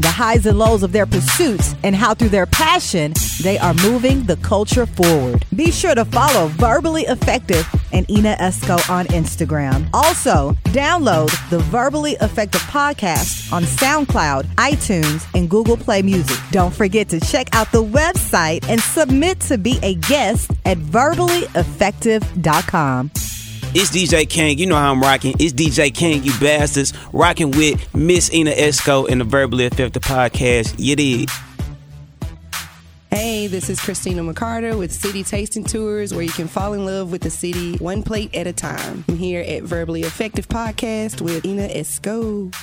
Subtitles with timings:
[0.00, 4.22] the highs and lows of their pursuits, and how through their passion, they are moving
[4.24, 5.44] the culture forward.
[5.54, 9.88] Be sure to follow Verbally Effective and Ina Esco on Instagram.
[9.92, 16.38] Also, download the Verbally Effective podcast on SoundCloud, iTunes, and Google Play Music.
[16.50, 23.10] Don't forget to check out the website and submit to be a guest at verballyeffective.com.
[23.74, 24.58] It's DJ King.
[24.58, 25.34] You know how I'm rocking.
[25.38, 26.92] It's DJ King, you bastards.
[27.14, 30.74] Rocking with Miss Ina Esco in the Verbally Effective Podcast.
[30.76, 31.30] You did.
[33.08, 37.10] Hey, this is Christina McCarter with City Tasting Tours, where you can fall in love
[37.10, 39.04] with the city one plate at a time.
[39.08, 42.54] I'm here at Verbally Effective Podcast with Ina Esco.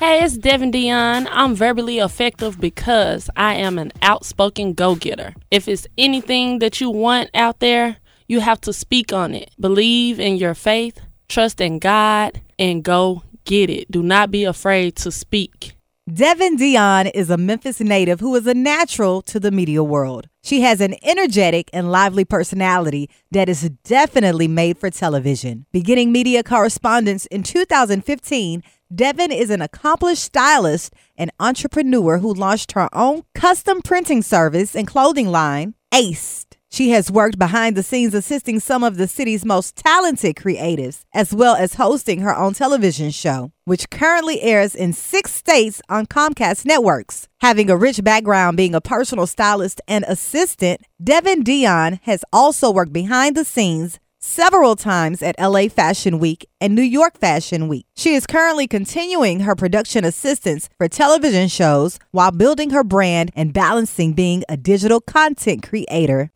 [0.00, 1.28] Hey, it's Devin Dion.
[1.30, 5.32] I'm verbally effective because I am an outspoken go getter.
[5.52, 7.98] If it's anything that you want out there,
[8.28, 9.50] you have to speak on it.
[9.58, 13.90] Believe in your faith, trust in God, and go get it.
[13.90, 15.74] Do not be afraid to speak.
[16.12, 20.28] Devin Dion is a Memphis native who is a natural to the media world.
[20.42, 25.66] She has an energetic and lively personality that is definitely made for television.
[25.70, 28.62] Beginning media correspondence in 2015,
[28.94, 34.86] Devin is an accomplished stylist and entrepreneur who launched her own custom printing service and
[34.86, 36.57] clothing line, Aced.
[36.70, 41.32] She has worked behind the scenes assisting some of the city's most talented creatives, as
[41.32, 46.66] well as hosting her own television show, which currently airs in six states on Comcast
[46.66, 47.26] networks.
[47.40, 52.92] Having a rich background being a personal stylist and assistant, Devin Dion has also worked
[52.92, 57.86] behind the scenes several times at LA Fashion Week and New York Fashion Week.
[57.96, 63.52] She is currently continuing her production assistance for television shows while building her brand and
[63.52, 66.30] balancing being a digital content creator.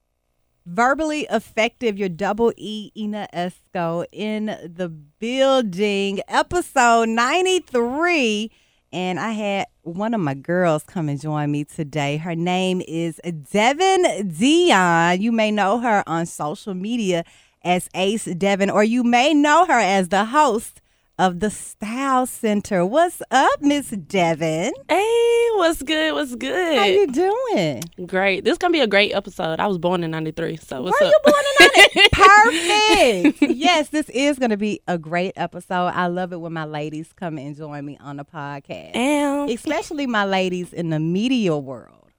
[0.65, 8.49] Verbally effective, your double E Ina Esco in the building, episode 93.
[8.93, 12.19] And I had one of my girls come and join me today.
[12.19, 13.21] Her name is
[13.51, 15.21] Devin Dion.
[15.21, 17.25] You may know her on social media
[17.65, 20.82] as Ace Devin, or you may know her as the host
[21.23, 22.85] of the Style Center.
[22.85, 24.73] What's up, Miss Devin?
[24.89, 26.15] Hey, what's good?
[26.15, 26.77] What's good?
[26.77, 27.83] How you doing?
[28.09, 28.43] Great.
[28.43, 29.61] This is gonna be a great episode.
[29.61, 31.13] I was born in '93, so what's Were up?
[31.13, 32.09] you born in 90?
[33.39, 33.57] Perfect.
[33.57, 35.93] yes, this is going to be a great episode.
[35.95, 40.09] I love it when my ladies come and join me on the podcast, And especially
[40.09, 42.11] my ladies in the media world.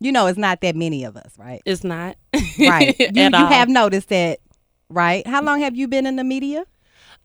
[0.00, 1.62] You know, it's not that many of us, right?
[1.64, 2.16] it's not
[2.58, 2.94] Right.
[2.98, 4.40] You, you have noticed that,
[4.90, 5.26] right?
[5.26, 6.64] How long have you been in the media?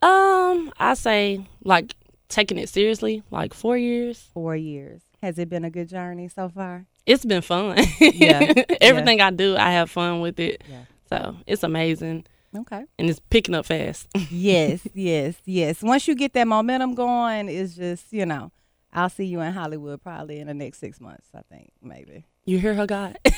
[0.06, 1.96] Um, I say like
[2.30, 4.30] taking it seriously, like four years.
[4.34, 5.02] Four years.
[5.22, 6.86] Has it been a good journey so far?
[7.06, 7.78] It's been fun.
[8.00, 10.64] Yeah, Everything I do, I have fun with it.
[10.70, 10.82] Yeah.
[11.10, 12.84] So it's amazing Okay.
[12.98, 14.08] and it's picking up fast.
[14.32, 15.82] yes, yes, yes.
[15.82, 18.52] Once you get that momentum going, it's just, you know,
[18.96, 22.26] I'll see you in Hollywood probably in the next six months, I think, maybe.
[22.46, 23.18] you hear her, God?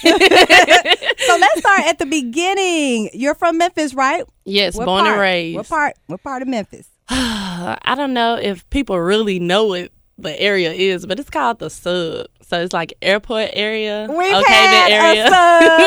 [1.28, 3.09] So let's start at the beginning.
[3.12, 4.23] You're from Memphis, right?
[4.45, 5.13] yes, What born part?
[5.13, 5.57] and raised.
[5.57, 5.95] What part?
[6.07, 6.88] What part of Memphis?
[7.09, 11.69] I don't know if people really know what the area is, but it's called the
[11.69, 12.28] sub.
[12.41, 15.25] So it's like airport area, We've Oak had Haven area.
[15.28, 15.29] a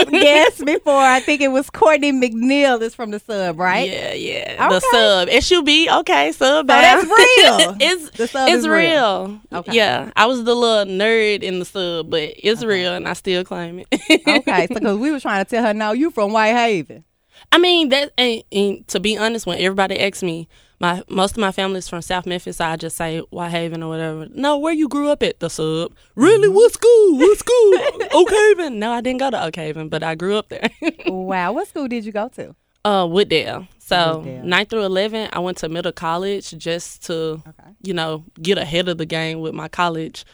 [0.05, 1.01] sub guest before.
[1.01, 3.89] I think it was Courtney McNeil is from the sub, right?
[3.91, 4.69] Yeah, yeah.
[4.69, 4.87] The Okay.
[4.93, 5.29] sub.
[5.29, 6.33] It should be okay.
[6.33, 6.67] Sub.
[6.67, 7.77] So that's real.
[7.81, 9.27] it's The sub it's is real.
[9.27, 9.41] real.
[9.53, 9.73] Okay.
[9.75, 13.43] Yeah, I was the little nerd in the sub, but it's real, and I still
[13.43, 13.89] claim it.
[14.29, 17.05] Okay, so because we were trying to tell her, no, you from Whitehaven.
[17.53, 20.47] I mean that, and, and to be honest, when everybody asks me,
[20.81, 22.57] my most of my family is from South Memphis.
[22.57, 24.27] So I just say Whitehaven or whatever.
[24.35, 25.93] No, where you grew up at the sub?
[26.17, 26.49] Really?
[26.49, 26.55] Mm-hmm.
[26.57, 27.19] What school?
[27.19, 28.09] What school?
[28.21, 28.78] Oak Haven.
[28.78, 30.69] No, I didn't go to Oak Haven, but I grew up there.
[31.07, 32.54] wow, what school did you go to?
[32.84, 33.69] uh, Wooddale.
[33.78, 34.43] So Wooddale.
[34.45, 37.71] ninth through eleven, I went to middle college just to, Okay.
[37.83, 40.25] you know, get ahead of the game with my college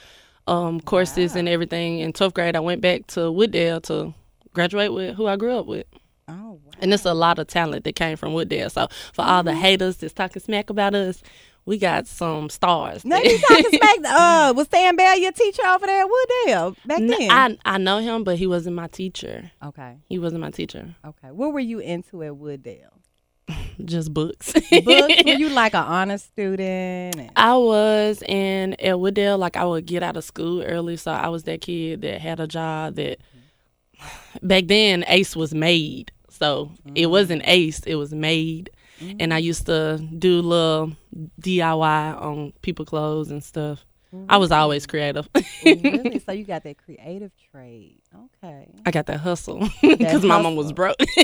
[0.47, 1.99] um, courses and everything.
[1.99, 4.15] In twelfth grade, I went back to Wooddale to
[4.55, 5.87] graduate with who I grew up with.
[6.29, 6.73] Oh, wow.
[6.81, 8.71] And it's a lot of talent that came from Wooddale.
[8.71, 9.47] So for all Mm-hmm.
[9.49, 11.23] the haters that's talking smack about us,
[11.67, 13.05] we got some stars.
[13.05, 13.31] No, there.
[13.33, 13.97] you talking back.
[14.05, 17.31] Uh, was Stan Bell your teacher over there at Wooddale back N- then?
[17.31, 19.51] I I know him, but he wasn't my teacher.
[19.63, 20.95] okay, He wasn't my teacher.
[21.05, 21.31] okay.
[21.31, 22.91] What were you into at Wooddale?
[23.85, 24.53] just books.
[24.53, 24.65] Books?
[24.87, 27.17] Were you like an honor student?
[27.17, 31.13] And- I was in at Wooddale, like I would get out of school early, so
[31.13, 33.19] I was that kid that had a job that
[34.43, 36.13] back then Ace was made.
[36.39, 38.71] So it wasn't Ace, it was made.
[39.21, 40.93] And I used to do little
[41.43, 43.85] DIY on people clothes and stuff.
[44.31, 45.29] I was always creative.
[45.65, 46.19] really?
[46.27, 48.01] So you got that creative trait.
[48.43, 48.69] Okay.
[48.87, 50.97] I got that hustle because my mom was broke.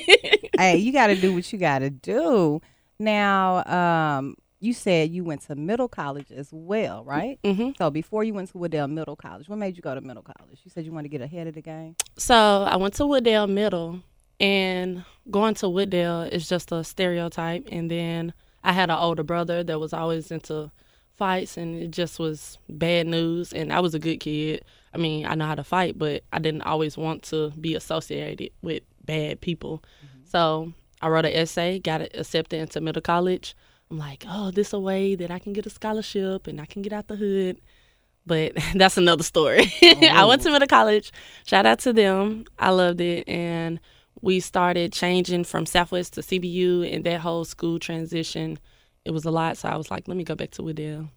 [0.59, 2.61] hey, you got to do what you got to do.
[2.99, 7.38] Now, um, you said you went to middle college as well, right?
[7.44, 10.23] hmm So before you went to Wooddale Middle College, what made you go to middle
[10.23, 10.61] college?
[10.62, 11.97] You said you wanted to get ahead of the game.
[12.19, 12.35] So
[12.69, 14.00] I went to Wooddale Middle,
[14.43, 17.67] and going to Wooddale is just a stereotype.
[17.71, 18.35] And then
[18.65, 20.71] I had an older brother that was always into
[21.15, 23.53] fights, and it just was bad news.
[23.53, 24.65] And I was a good kid.
[24.93, 28.50] I mean, I know how to fight, but I didn't always want to be associated
[28.62, 29.83] with bad people.
[30.05, 30.27] Mm-hmm.
[30.27, 33.55] So I wrote an essay, got it accepted into middle college.
[33.91, 36.83] I'm like, oh, this a way that I can get a scholarship and I can
[36.83, 37.61] get out the hood.
[38.27, 39.73] But that's another story.
[39.83, 40.53] I went to oh.
[40.53, 41.12] middle college.
[41.47, 42.44] Shout out to them.
[42.59, 43.29] I loved it.
[43.29, 43.79] And
[44.20, 48.59] we started changing from Southwest to CBU and that whole school transition.
[49.05, 49.56] It was a lot.
[49.56, 51.09] So I was like, let me go back to Wooddale.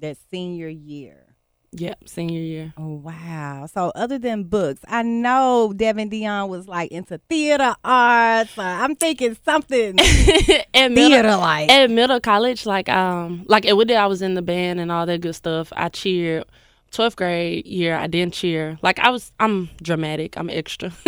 [0.00, 1.28] That senior year.
[1.72, 2.72] Yep, senior year.
[2.78, 3.66] Oh wow!
[3.66, 8.56] So other than books, I know Devin Dion was like into theater arts.
[8.56, 11.68] Uh, I'm thinking something at theater like.
[11.70, 15.04] at middle college, like um, like at Wooddale, I was in the band and all
[15.04, 15.70] that good stuff.
[15.76, 16.44] I cheered.
[16.92, 18.78] 12th grade year, I didn't cheer.
[18.82, 20.36] Like I was, I'm dramatic.
[20.36, 20.90] I'm extra.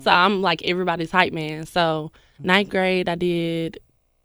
[0.00, 1.66] so I'm like everybody's hype man.
[1.66, 3.78] So ninth grade, I did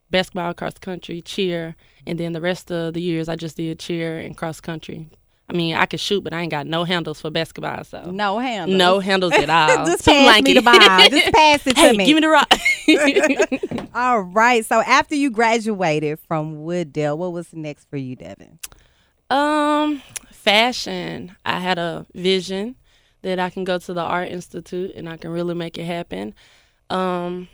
[0.10, 1.76] basketball, cross country, cheer,
[2.06, 5.10] and then the rest of the years, I just did cheer and cross country.
[5.50, 7.82] I mean, I could shoot, but I ain't got no handles for basketball.
[7.86, 8.78] So No handles.
[8.78, 9.86] no handles at all.
[9.86, 10.74] Just Too pass me the ball.
[11.10, 12.06] Just pass it to hey, me.
[12.06, 12.54] give me the rock.
[13.96, 14.66] All right.
[14.66, 18.60] So after you graduated from Wooddale, what was next for you, Devin?
[19.30, 20.02] Um,
[20.48, 21.36] fashion.
[21.46, 22.76] I had a vision
[23.22, 26.34] that I can go to the art institute and I can really make it happen.
[26.90, 27.50] Um,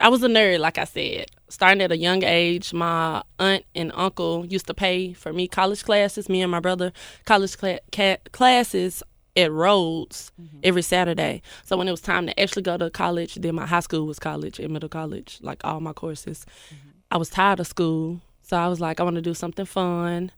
[0.00, 1.26] I was a nerd, like I said.
[1.48, 5.84] Starting at a young age, my aunt and uncle used to pay for me college
[5.84, 6.28] classes.
[6.28, 6.92] Me and my brother
[7.24, 9.02] college cla- ca- classes
[9.36, 10.30] at Rhodes
[10.62, 11.42] every Saturday.
[11.64, 14.20] So when it was time to actually go to college, then my high school was
[14.20, 16.46] college and middle college, like all my courses.
[17.10, 20.30] I was tired of school, so I was like, I want to do something fun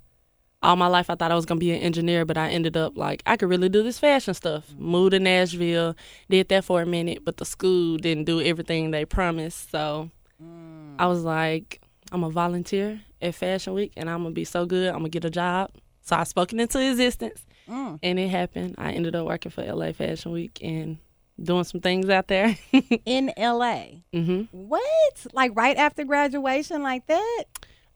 [0.64, 2.96] all my life I thought I was gonna be an engineer, but I ended up
[2.96, 4.66] like I could really do this fashion stuff.
[4.68, 4.84] Mm-hmm.
[4.84, 5.94] Moved to Nashville,
[6.28, 9.70] did that for a minute, but the school didn't do everything they promised.
[9.70, 10.10] So
[10.42, 10.94] mm.
[10.98, 11.80] I was like,
[12.10, 14.88] I'm a volunteer at Fashion Week, and I'm gonna be so good.
[14.88, 15.70] I'm gonna get a job.
[16.02, 17.98] So I spoke it into existence, mm.
[18.02, 18.74] and it happened.
[18.78, 20.98] I ended up working for LA Fashion Week and
[21.42, 22.56] doing some things out there.
[23.04, 23.84] In LA.
[24.12, 25.26] hmm What?
[25.32, 27.44] Like right after graduation, like that?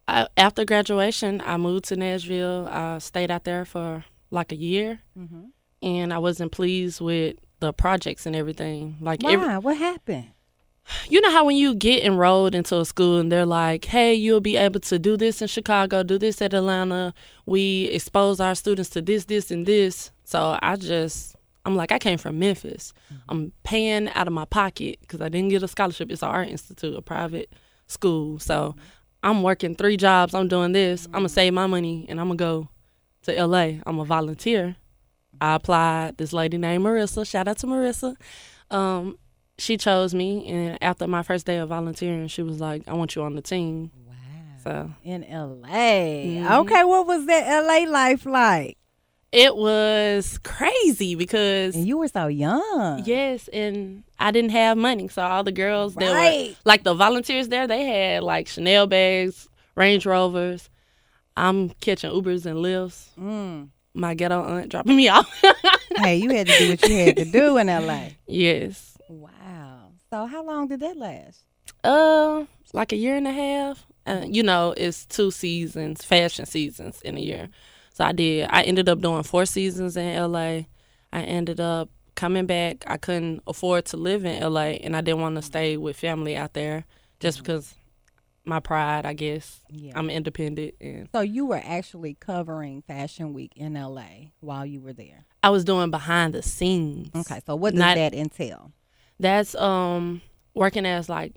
[0.08, 2.66] I, after graduation, I moved to Nashville.
[2.70, 5.44] I stayed out there for like a year, mm-hmm.
[5.82, 8.96] and I wasn't pleased with the projects and everything.
[9.00, 9.32] Like, Why?
[9.32, 10.28] every, what happened?
[11.08, 14.40] you know how when you get enrolled into a school and they're like, "Hey, you'll
[14.40, 17.12] be able to do this in Chicago, do this at Atlanta.
[17.44, 21.98] We expose our students to this, this, and this." So I just, I'm like, I
[21.98, 22.92] came from Memphis.
[23.12, 23.22] Mm-hmm.
[23.28, 26.10] I'm paying out of my pocket because I didn't get a scholarship.
[26.10, 27.52] It's an art institute, a private
[27.86, 28.38] school.
[28.38, 28.80] So mm-hmm.
[29.22, 30.34] I'm working three jobs.
[30.34, 31.06] I'm doing this.
[31.06, 32.68] I'm gonna save my money and I'm gonna go
[33.22, 33.80] to LA.
[33.86, 34.76] I'm a volunteer.
[35.40, 36.16] I applied.
[36.16, 37.26] This lady named Marissa.
[37.28, 38.16] Shout out to Marissa.
[38.70, 39.18] Um,
[39.58, 43.14] she chose me, and after my first day of volunteering, she was like, "I want
[43.16, 44.14] you on the team." Wow.
[44.62, 45.68] So In LA.
[45.68, 46.50] Mhm.
[46.60, 48.77] Okay, what was that LA life like?
[49.30, 53.02] It was crazy because And you were so young.
[53.04, 56.56] yes, and I didn't have money, so all the girls that were Right.
[56.64, 60.70] like the volunteers there, they had like Chanel bags, Range Rovers.
[61.36, 63.10] I'm catching Ubers and Lyfts.
[63.18, 63.68] Mm.
[63.94, 65.28] My ghetto aunt dropping me off.
[65.96, 68.08] hey, you had to do what you had to do in LA.
[68.26, 68.96] yes.
[69.10, 69.90] Wow.
[70.10, 71.40] So how long did that last?
[71.84, 73.86] Uh, like a year and a half.
[74.06, 77.48] Uh, you know, it's two seasons, fashion seasons in a year.
[77.98, 78.46] So I did.
[78.48, 80.60] I ended up doing four seasons in LA.
[81.12, 82.84] I ended up coming back.
[82.86, 86.36] I couldn't afford to live in LA, and I didn't want to stay with family
[86.36, 86.84] out there
[87.18, 87.74] just because
[88.44, 89.04] my pride.
[89.04, 89.94] I guess Yeah.
[89.98, 94.92] I'm independent, and So you were actually covering Fashion Week in LA while you were
[94.92, 95.24] there.
[95.42, 97.10] I was doing behind the scenes.
[97.16, 98.70] Okay, so what does Not- that entail?
[99.18, 100.22] That's um
[100.54, 101.34] working as like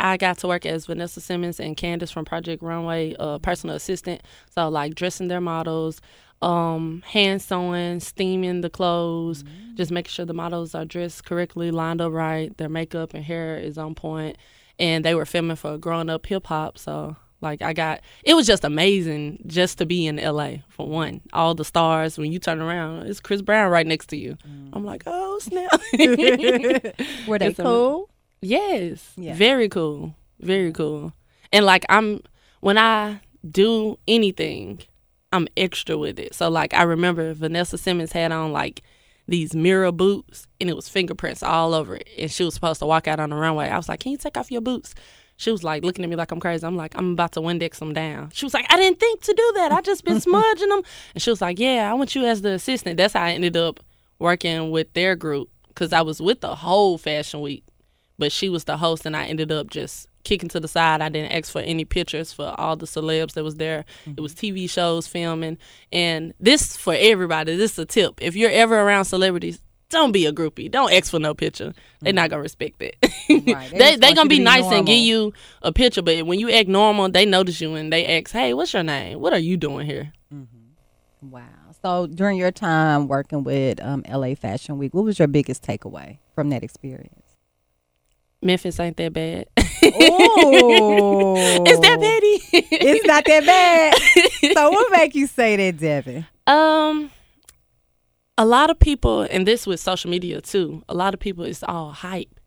[0.00, 4.22] I got to work as Vanessa Simmons and Candace from Project Runway, uh, personal assistant.
[4.54, 6.00] So like dressing their models,
[6.42, 12.00] um, hand sewing, steaming the clothes, just making sure the models are dressed correctly, lined
[12.00, 14.36] up right, their makeup and hair is on point.
[14.78, 16.78] and they were filming for Growing Up Hip Hop.
[16.78, 21.20] So like I got, it was just amazing just to be in LA for one.
[21.32, 24.36] All the stars when you turn around, it's Chris Brown right next to you.
[24.72, 25.70] I'm like, oh snap.
[27.26, 28.09] Were they It's a- cool?
[28.42, 29.12] Yes.
[29.16, 29.34] Yeah.
[29.34, 30.14] Very cool.
[30.40, 31.12] Very cool.
[31.52, 32.20] And like I'm
[32.60, 34.80] when I do anything,
[35.32, 36.34] I'm extra with it.
[36.34, 38.82] So like I remember Vanessa Simmons had on like
[39.28, 42.08] these mirror boots and it was fingerprints all over it.
[42.18, 43.68] And she was supposed to walk out on the runway.
[43.68, 44.94] I was like, Can you take off your boots?
[45.36, 46.66] She was like looking at me like I'm crazy.
[46.66, 48.30] I'm like, I'm about to Windex them down.
[48.34, 49.72] She was like, I didn't think to do that.
[49.72, 50.82] I just been smudging them.
[51.14, 52.96] And she was like, Yeah, I want you as the assistant.
[52.96, 53.80] That's how I ended up
[54.18, 57.64] working with their group because I was with the whole fashion week
[58.20, 61.00] but she was the host and I ended up just kicking to the side.
[61.00, 63.84] I didn't ask for any pictures for all the celebs that was there.
[64.06, 65.58] It was TV shows filming
[65.90, 67.56] and this for everybody.
[67.56, 68.22] This is a tip.
[68.22, 70.70] If you're ever around celebrities, don't be a groupie.
[70.70, 71.72] Don't ask for no picture.
[72.00, 72.94] They're not gonna respect that.
[73.28, 76.38] They they they gonna be to be nice and give you a picture, but when
[76.38, 79.20] you act normal, they notice you and they ask, "Hey, what's your name?
[79.20, 80.12] What are you doing here?"
[81.22, 81.42] Wow.
[81.82, 86.18] So during your time working with um, LA Fashion Week, what was your biggest takeaway
[86.34, 87.19] from that experience?
[88.42, 89.46] Memphis ain't that bad.
[89.82, 92.66] Oh, Is that petty?
[92.72, 94.54] It's not that bad.
[94.54, 96.26] so what make you say that, Devin?
[96.46, 97.10] Um,
[98.38, 100.82] a lot of people, and this with social media too.
[100.88, 102.40] A lot of people, it's all hype.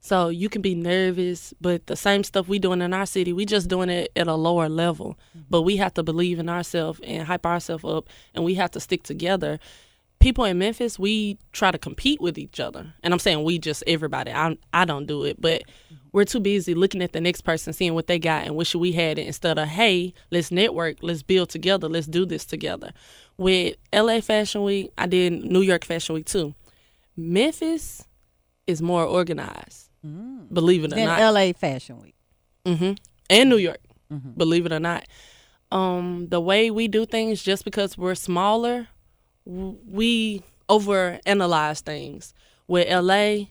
[0.00, 3.46] So you can be nervous, but the same stuff we doing in our city, we
[3.46, 5.18] just doing it at a lower level.
[5.48, 8.80] But we have to believe in ourselves and hype ourselves up, and we have to
[8.80, 9.58] stick together.
[10.24, 13.84] People in Memphis, we try to compete with each other, and I'm saying we just
[13.86, 14.32] everybody.
[14.32, 15.64] I I don't do it, but
[16.12, 18.92] we're too busy looking at the next person, seeing what they got, and wishing we
[18.92, 22.94] had it instead of hey, let's network, let's build together, let's do this together.
[23.36, 26.54] With LA Fashion Week, I did New York Fashion Week too.
[27.18, 28.06] Memphis
[28.66, 29.90] is more organized,
[30.50, 32.14] believe it or Then not LA Fashion Week.
[32.64, 32.92] Mm-hmm.
[33.28, 33.82] and New York,
[34.38, 35.04] believe it or not.
[35.70, 38.88] Um, the way we do things, just because we're smaller,
[39.44, 42.34] we overanalyze things.
[42.66, 43.46] With LA,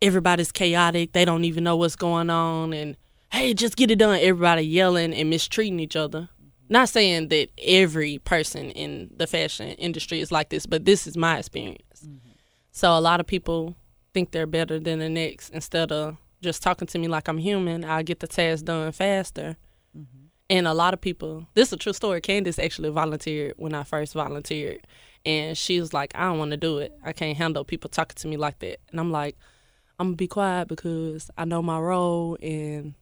[0.00, 1.12] everybody's chaotic.
[1.12, 2.96] They don't even know what's going on, and
[3.30, 4.18] hey, just get it done.
[4.20, 6.28] Everybody yelling and mistreating each other.
[6.68, 11.16] Not saying that every person in the fashion industry is like this, but this is
[11.16, 12.02] my experience.
[12.04, 12.30] Mm-hmm.
[12.70, 13.76] So a lot of people
[14.14, 17.84] think they're better than the next instead of just talking to me like I'm human.
[17.84, 19.56] I get the task done faster.
[19.96, 20.26] Mm-hmm.
[20.50, 22.20] And a lot of people, this is a true story.
[22.20, 24.86] Candace actually volunteered when I first volunteered.
[25.24, 26.92] And she was like, I don't want to do it.
[27.04, 28.80] I can't handle people talking to me like that.
[28.90, 29.36] And I'm like,
[29.98, 32.36] I'm going to be quiet because I know my role.
[32.42, 32.94] And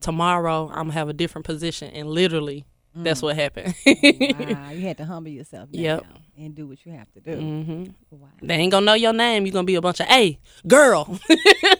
[0.00, 1.90] tomorrow I'm going to have a different position.
[1.92, 2.64] And literally,
[2.94, 3.74] that's what happened.
[3.86, 6.06] wow, you had to humble yourself Yep.
[6.38, 7.36] and do what you have to do.
[7.36, 8.28] hmm Wow.
[8.40, 9.44] They ain't going to know your name.
[9.44, 11.18] You're going to be a bunch of, hey, girl.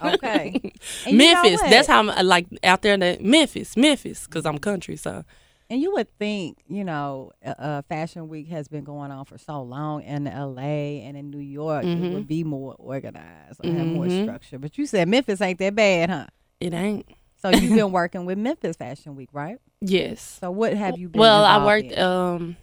[0.02, 0.60] Okay.
[1.06, 1.60] And you know Memphis.
[1.62, 4.96] That's how I'm like out there in the Memphis, Memphis, because I'm country.
[4.96, 5.24] So
[5.68, 9.62] And you would think, you know, uh, Fashion Week has been going on for so
[9.62, 11.02] long in L.A.
[11.02, 11.84] and in New York.
[11.84, 12.12] It Mhm.
[12.12, 14.22] would be more organized or have more Mhm.
[14.22, 14.58] structure.
[14.60, 16.26] But you said Memphis ain't that bad, huh?
[16.60, 17.06] it ain't.
[17.36, 19.58] So you've been working with Memphis Fashion Week, right?
[19.80, 20.38] Yes.
[20.40, 21.18] So what have you been?
[21.20, 21.92] Well, I worked.
[21.92, 21.98] in?
[22.00, 22.56] Um,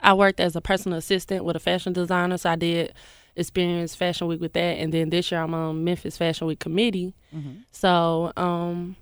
[0.00, 2.36] I worked as a personal assistant with a fashion designer.
[2.36, 2.92] So I did
[3.36, 7.14] experience Fashion Week with that, and then this year I'm on Memphis Fashion Week committee.
[7.34, 7.62] Mhm.
[7.72, 8.96] So um,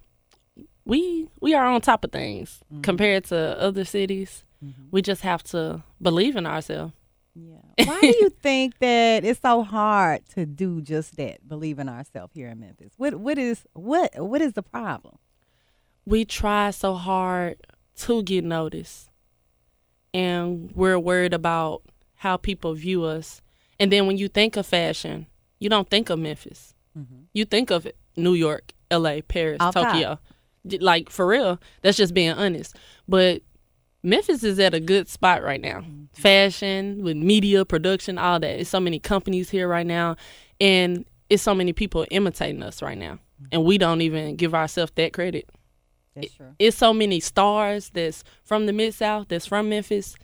[0.85, 2.83] we we are on top of things Mm-hmm.
[2.83, 4.45] compared to other cities.
[4.93, 6.93] We just have to believe in ourselves.
[7.35, 7.57] Yeah.
[7.85, 11.49] Why do you think that it's so hard to do just that?
[11.49, 12.93] Believe in ourselves here in Memphis.
[12.97, 15.17] What what is what what is the problem?
[16.05, 17.57] we try so hard
[17.97, 19.09] to get noticed
[20.13, 21.83] and we're worried about
[22.17, 23.41] how people view us
[23.79, 25.27] and then when you think of fashion
[25.61, 26.75] you don't think of memphis
[27.33, 27.87] you think of
[28.17, 30.21] new york la paris tokyo D-
[30.65, 32.77] like for real that's just being honest.
[33.09, 33.43] But
[34.03, 35.85] memphis is at a good spot right now.
[36.13, 38.61] Fashion with media production all that.
[38.61, 40.17] It's so many companies here right now
[40.61, 43.15] and it's so many people imitating us right now.
[43.15, 43.45] Mm-hmm.
[43.53, 45.49] And we don't even give ourselves that credit.
[46.15, 46.55] That's true.
[46.59, 50.15] it's so many stars that's from the mid south that's from Memphis,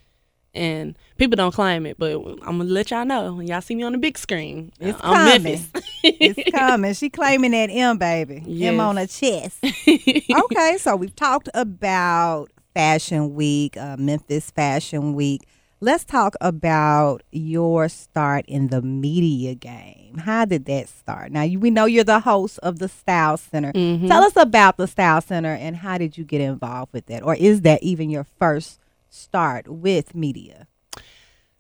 [0.55, 1.99] and people don't claim it.
[1.99, 4.73] But I'm gonna let y'all know when y'all see me on the big screen.
[4.81, 5.43] It's I'm coming.
[5.43, 5.71] Memphis.
[6.03, 6.95] it's coming.
[6.95, 8.67] She claiming that M baby.
[8.67, 9.59] M on her chest.
[9.65, 15.47] okay, so we've talked about Fashion Week, uh, Memphis Fashion Week.
[15.81, 20.19] Let's talk about your start in the media game.
[20.19, 21.31] How did that start?
[21.31, 23.73] Now, you, we know you're the host of the Style Center.
[23.73, 24.09] Mm-hmm.
[24.09, 27.23] Tell us about the Style Center and how did you get involved with that?
[27.23, 30.67] Or is that even your first start with media?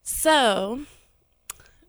[0.03, 0.81] So,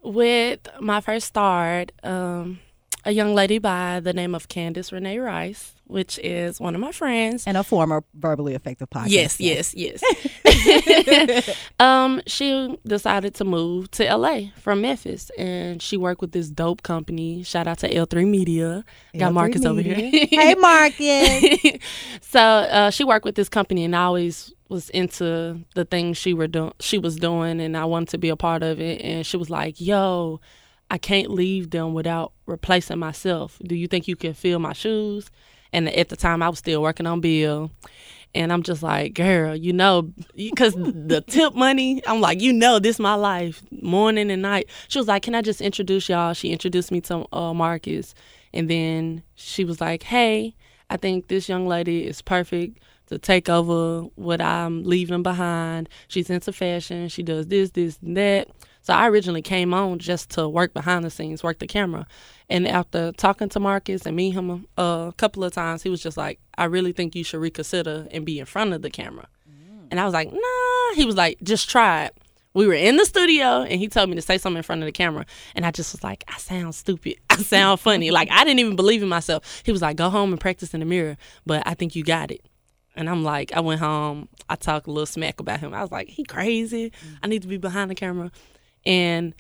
[0.03, 2.59] with my first start, um,
[3.05, 6.91] a young lady by the name of Candace Renee Rice which is one of my
[6.91, 7.47] friends.
[7.47, 9.07] And a former verbally effective podcast.
[9.09, 11.59] Yes, yes, yes.
[11.79, 16.83] um, she decided to move to LA from Memphis, and she worked with this dope
[16.83, 17.41] company.
[17.41, 18.85] Shout out to L3 Media.
[19.17, 19.95] Got L3 Marcus over here.
[19.95, 21.81] hey, Marcus.
[22.21, 26.33] so uh, she worked with this company, and I always was into the things she
[26.33, 26.73] were doing.
[26.79, 29.01] She was doing, and I wanted to be a part of it.
[29.01, 30.39] And she was like, "Yo,
[30.89, 33.59] I can't leave them without replacing myself.
[33.63, 35.29] Do you think you can fill my shoes?"
[35.73, 37.71] And at the time, I was still working on Beale.
[38.35, 42.77] And I'm just like, girl, you know, because the tip money, I'm like, you know,
[42.77, 44.69] this my life, morning and night.
[44.87, 46.33] She was like, can I just introduce y'all?
[46.33, 48.13] She introduced me to uh, Marcus.
[48.53, 50.55] And then she was like, hey,
[50.91, 55.89] I think this young lady is perfect to take over what I'm leaving behind.
[56.07, 57.09] She's into fashion.
[57.09, 58.47] She does this, this, and that.
[58.81, 62.07] So I originally came on just to work behind the scenes, work the camera.
[62.49, 66.01] And after talking to Marcus and meeting him a, a couple of times, he was
[66.01, 69.27] just like, I really think you should reconsider and be in front of the camera.
[69.47, 69.87] Mm.
[69.91, 70.95] And I was like, nah.
[70.95, 72.17] He was like, just try it.
[72.55, 74.87] We were in the studio and he told me to say something in front of
[74.87, 75.25] the camera.
[75.53, 77.17] And I just was like, I sound stupid.
[77.29, 78.09] I sound funny.
[78.11, 79.61] like, I didn't even believe in myself.
[79.63, 81.17] He was like, go home and practice in the mirror.
[81.45, 82.43] But I think you got it.
[82.95, 84.29] And I'm like, I went home.
[84.49, 85.73] I talked a little smack about him.
[85.73, 86.91] I was like, he crazy.
[87.23, 88.31] I need to be behind the camera.
[88.85, 89.33] And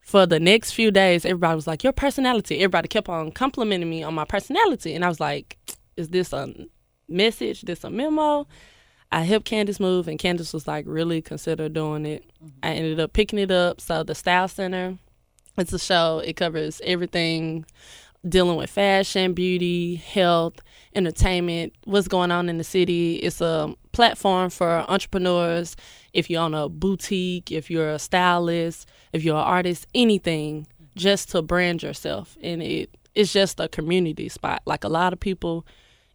[0.00, 2.58] for the next few days, everybody was like, your personality.
[2.58, 4.94] Everybody kept on complimenting me on my personality.
[4.94, 5.58] And I was like,
[5.96, 6.52] is this a
[7.08, 7.62] message?
[7.62, 8.46] This a memo?
[9.12, 12.24] I helped Candace move, and Candace was like, really consider doing it.
[12.42, 12.58] Mm-hmm.
[12.62, 13.80] I ended up picking it up.
[13.80, 14.98] So the Style Center,
[15.56, 16.18] it's a show.
[16.24, 17.64] It covers everything
[18.28, 20.56] dealing with fashion, beauty, health,
[20.94, 23.16] entertainment, what's going on in the city.
[23.16, 25.76] It's a platform for entrepreneurs.
[26.12, 31.30] If you own a boutique, if you're a stylist, if you're an artist, anything, just
[31.30, 32.36] to brand yourself.
[32.42, 34.62] And it it's just a community spot.
[34.66, 35.66] Like a lot of people,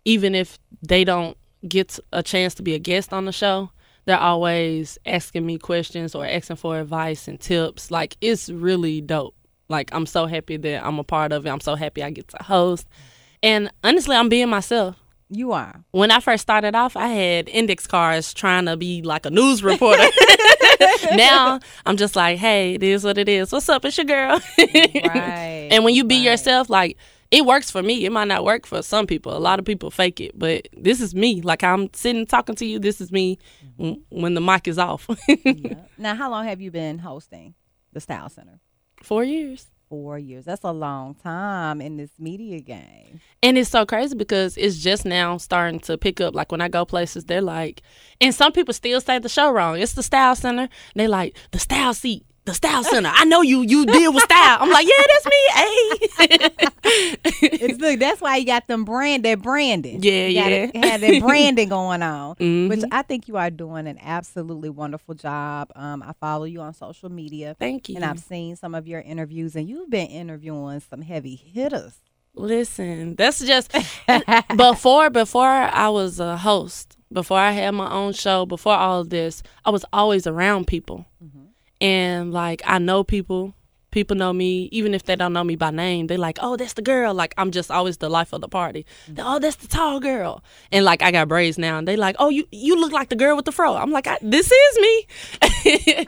[0.06, 1.36] even if they don't
[1.68, 3.72] get a chance to be a guest on the show,
[4.06, 7.92] they're always asking me questions or asking for advice and tips.
[7.92, 9.36] Like it's really dope.
[9.68, 11.50] Like I'm so happy that I'm a part of it.
[11.50, 12.88] I'm so happy I get to host.
[13.44, 14.98] And honestly, I'm being myself.
[15.30, 15.84] You are.
[15.92, 19.64] When I first started off, I had index cards trying to be like a news
[19.64, 20.04] reporter.
[21.16, 23.52] now I'm just like, hey, it is what it is.
[23.52, 23.86] What's up?
[23.86, 24.42] It's your girl.
[24.58, 25.70] Right.
[25.72, 26.32] and when you be right.
[26.32, 26.98] yourself, like
[27.32, 28.06] it works for me.
[28.06, 29.36] It might not work for some people.
[29.36, 31.42] A lot of people fake it, but this is me.
[31.42, 32.78] Like I'm sitting talking to you.
[32.78, 33.40] This is me
[33.78, 35.08] w- when the mic is off.
[35.46, 35.76] Yeah.
[35.98, 37.54] Now, how long have you been hosting
[37.94, 38.60] the Style Center?
[39.02, 39.68] Four years.
[39.92, 40.46] Four years.
[40.46, 43.20] That's a long time in this media game.
[43.44, 46.34] And it's so crazy because it's just now starting to pick up.
[46.34, 47.82] Like when I go places, they're like,
[48.22, 49.78] and some people still say the show wrong.
[49.78, 50.70] It's the Style Center.
[50.96, 53.12] They like the Style Seat, the Style Center.
[53.14, 53.62] I know you.
[53.62, 54.58] You deal with style.
[54.62, 55.48] I'm like, yeah, that's me.
[55.54, 56.50] Hey.
[57.44, 58.00] It's look.
[58.00, 60.02] That's why you got them brand that branding.
[60.02, 60.72] Yeah, you yeah.
[60.90, 62.70] Have that branding going on, Mhm.
[62.70, 65.72] which I think you are doing an absolutely wonderful job.
[65.76, 67.96] Um, I follow you on social media, Thank you.
[67.96, 71.94] and I've seen some of your interviews, and you've been interviewing some heavy hitters.
[72.34, 73.72] Listen, that's just
[74.56, 79.10] before before I was a host, before I had my own show, before all of
[79.10, 81.06] this, I was always around people.
[81.82, 83.56] And like I know people,
[83.90, 86.74] people know me, even if they don't know me by name, they like, "Oh, that's
[86.74, 88.86] the girl." Like I'm just always the life of the party.
[89.08, 90.44] They, oh, that's the tall girl.
[90.72, 93.16] And like I got braids now, and they like, "Oh, you you look like the
[93.16, 96.06] girl with the fro." I'm like, I, "This is me."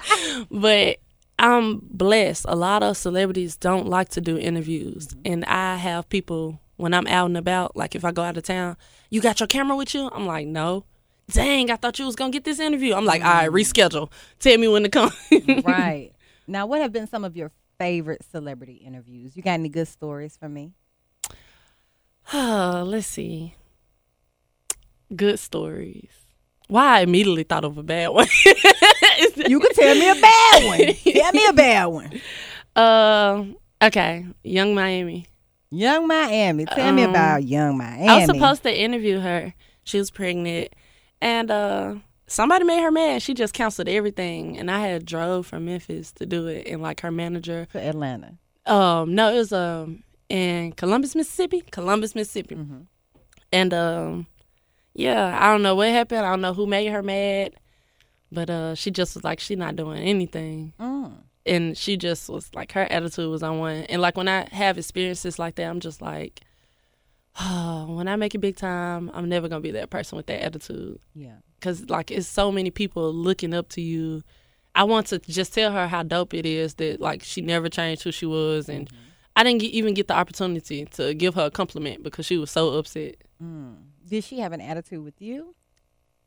[0.52, 1.00] but
[1.40, 2.46] I'm blessed.
[2.48, 5.34] A lot of celebrities don't like to do interviews, mm-hmm.
[5.34, 7.76] and I have people when I'm out and about.
[7.76, 8.78] Like if I go out of town,
[9.10, 10.10] you got your camera with you?
[10.14, 10.86] I'm like, no.
[11.32, 12.94] Dang, I thought you was gonna get this interview.
[12.94, 14.12] I'm like, all right, reschedule.
[14.40, 15.12] Tell me when to come.
[15.66, 16.12] right
[16.48, 19.36] now, what have been some of your favorite celebrity interviews?
[19.36, 20.74] You got any good stories for me?
[22.34, 23.56] Oh, let's see.
[25.16, 26.10] Good stories.
[26.68, 28.28] Why I immediately thought of a bad one.
[29.36, 30.80] You can tell me a bad one.
[31.14, 32.22] tell me a bad one.
[32.76, 33.44] uh,
[33.82, 35.28] okay, Yung Miami.
[35.70, 36.66] Yung Miami.
[36.66, 38.08] Tell me Um, about Yung Miami.
[38.08, 39.54] I was supposed to interview her.
[39.84, 40.74] She was pregnant,
[41.24, 41.96] and uh,
[42.28, 43.22] somebody made her mad.
[43.22, 46.68] She just canceled everything, and I had drove from Memphis to do it.
[46.68, 48.38] And like her manager, to Atlanta.
[48.66, 51.62] um, no, it was um in Columbus, Mississippi.
[51.72, 52.58] Columbus, Mississippi,
[53.52, 54.28] and um,
[54.94, 56.26] yeah, I don't know what happened.
[56.26, 57.54] I don't know who made her mad,
[58.32, 60.74] but uh, she just was like, she not doing anything.
[60.80, 61.14] Mm.
[61.46, 64.78] and she just was like her attitude was on one and like when i have
[64.78, 66.40] experiences like that i'm just like
[67.40, 70.44] oh, when i make it big time i'm never gonna be that person with that
[70.44, 71.36] attitude Yeah.
[71.60, 74.24] because like it's so many people looking up to you
[74.76, 78.04] i want to just tell her how dope it is that like she never changed
[78.04, 78.98] who she was and mm-hmm.
[79.36, 82.52] i didn't get, even get the opportunity to give her a compliment because she was
[82.52, 83.76] so upset mm.
[84.06, 85.56] Did she have an attitude with you?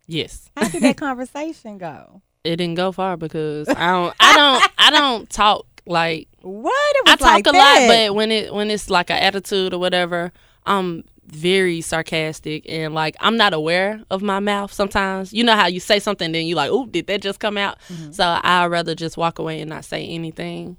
[0.07, 0.51] Yes.
[0.57, 2.23] How did that conversation go?
[2.43, 6.97] It didn't go far because I don't I don't I don't talk like What?
[6.97, 7.81] It I talk like a that.
[7.81, 10.33] lot, but when it when it's like an attitude or whatever,
[10.67, 15.33] I'm very sarcastic and like I'm not aware of my mouth sometimes.
[15.33, 17.79] You know how you say something then you like, "Ooh, did that just come out?"
[17.89, 18.13] Mm-hmm.
[18.13, 20.77] So I'd rather just walk away and not say anything.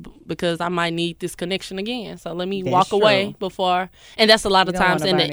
[0.00, 3.90] b- Because I might need this connection again, so let me That's walk away before.
[4.16, 5.24] And that's a lot You of times in the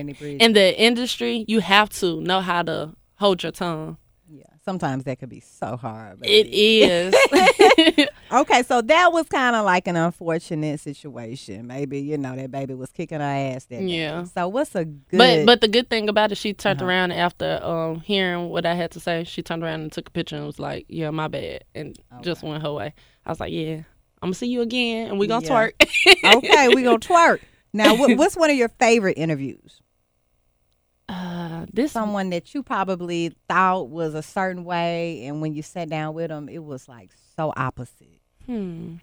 [0.43, 1.45] in the industry.
[1.47, 3.97] You have to know how to hold your tongue.
[4.65, 6.19] Sometimes that could be so hard.
[6.19, 7.15] but- It is.
[8.31, 11.67] Okay, so that was kind of like an unfortunate situation.
[11.67, 13.65] Maybe you know that baby was kicking her ass.
[13.65, 13.85] That day.
[13.85, 14.23] Yeah.
[14.25, 15.17] So what's a good?
[15.17, 16.89] But but the good thing about it, she turned Uh-huh.
[16.89, 19.23] around after um hearing what I had to say.
[19.23, 22.41] She turned around and took a picture and was like, "Yeah, my bad," and just
[22.43, 22.93] went her way.
[23.25, 23.75] I was like, "Yeah,
[24.21, 25.69] I'm gonna see you again, and we gonna Yeah.
[25.69, 27.39] twerk." okay, we gonna twerk.
[27.71, 29.81] Now, what, what's one of your favorite interviews?
[31.07, 35.89] Uh, this Someone that you probably thought was a certain way, and when you sat
[35.89, 38.21] down with them, it was like so opposite.
[38.45, 38.95] hmm,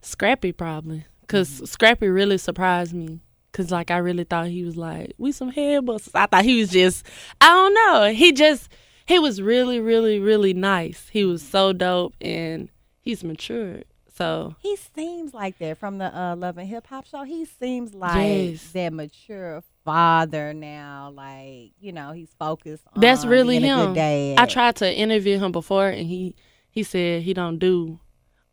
[0.00, 1.64] Scrappy probably, because Mm-hmm.
[1.66, 3.20] Scrappy really surprised me.
[3.52, 6.14] Cause like I really thought he was like we some head busters.
[6.14, 7.04] I thought he was just
[7.40, 8.12] I don't know.
[8.12, 8.70] He just
[9.06, 11.08] he was really really really nice.
[11.10, 12.68] He was so dope and
[13.00, 13.86] he's matured.
[14.20, 17.22] So He seems like that from the uh, Love and Hip Hop show.
[17.24, 18.70] He seems like Yes.
[18.72, 21.10] that mature father now.
[21.14, 22.84] Like you know, he's focused.
[22.94, 23.94] on That's really him.
[23.98, 26.34] I tried to interview him before, and he
[26.70, 27.98] he said he don't do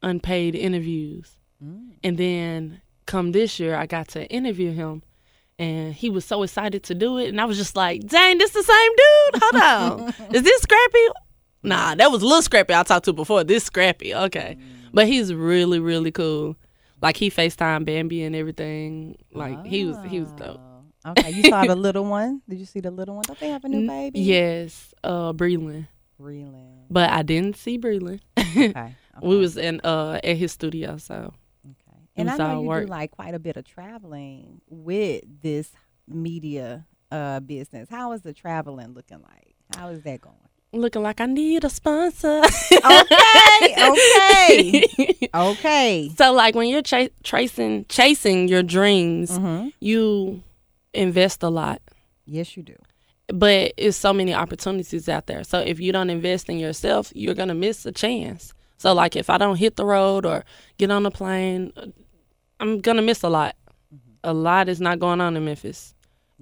[0.01, 1.35] unpaid interviews.
[1.63, 1.89] Mm.
[2.03, 5.03] And then come this year, I got to interview him,
[5.59, 8.51] and he was so excited to do it, and I was just like, "Dang, this
[8.51, 9.43] the same dude?
[9.43, 9.63] Hold
[10.01, 11.07] on, is this Scrappy?"
[11.63, 13.43] Nah, that was a little Scrappy I talked to before.
[13.43, 14.55] This Scrappy, okay,
[14.93, 16.55] but he's really really cool.
[17.01, 19.17] Like he Facetime Bambi and everything.
[19.33, 20.59] Like he was he was dope.
[20.59, 22.41] Oh, Okay, you saw the little one.
[22.49, 23.23] Did you see the little one?
[23.25, 24.19] Don't they have a new baby?
[24.19, 25.87] Yes, uh, Breland.
[26.17, 26.65] Really?
[26.89, 28.19] But I didn't see Breland.
[28.37, 28.95] Okay.
[29.21, 31.33] We was in uh at his studio, so
[31.65, 31.97] Okay.
[32.17, 32.85] And I know you work.
[32.85, 35.71] do like quite a bit of traveling with this
[36.07, 37.89] media uh business.
[37.89, 39.55] How is the traveling looking like?
[39.75, 40.35] How is that going?
[40.73, 42.41] Looking like I need a sponsor.
[42.71, 46.11] Okay, okay, okay.
[46.17, 49.69] so like when you're ch- tracing chasing your dreams, Mm-hmm.
[49.79, 50.43] you
[50.93, 51.81] invest a lot.
[52.25, 52.75] Yes, you do.
[53.27, 55.43] But it's so many opportunities out there.
[55.43, 58.53] So if you don't invest in yourself, you're gonna miss a chance.
[58.77, 60.45] So like if I don't hit the road or
[60.77, 61.73] get on a plane,
[62.59, 63.55] I'm gonna miss a lot.
[64.23, 65.93] A lot is not going on in Memphis.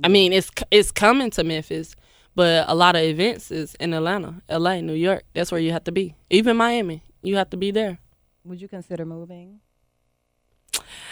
[0.04, 1.96] I mean, it's it's coming to Memphis,
[2.36, 5.24] but a lot of events is in Atlanta, L.A., New York.
[5.34, 6.16] That's where you have to be.
[6.30, 8.00] Even Miami, you have to be there.
[8.44, 9.62] Would you consider moving?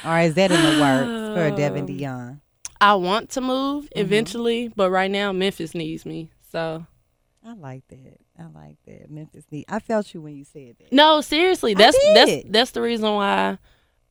[0.05, 2.41] Or is that in the works for Devin Dion?
[2.79, 3.99] I want to move mm-hmm.
[3.99, 6.31] eventually, but right now Memphis needs me.
[6.51, 6.85] So
[7.45, 8.19] I like that.
[8.37, 9.09] I like that.
[9.09, 9.65] Memphis need.
[9.69, 10.91] I felt you when you said that.
[10.91, 13.57] no, seriously, that's that's that's the reason why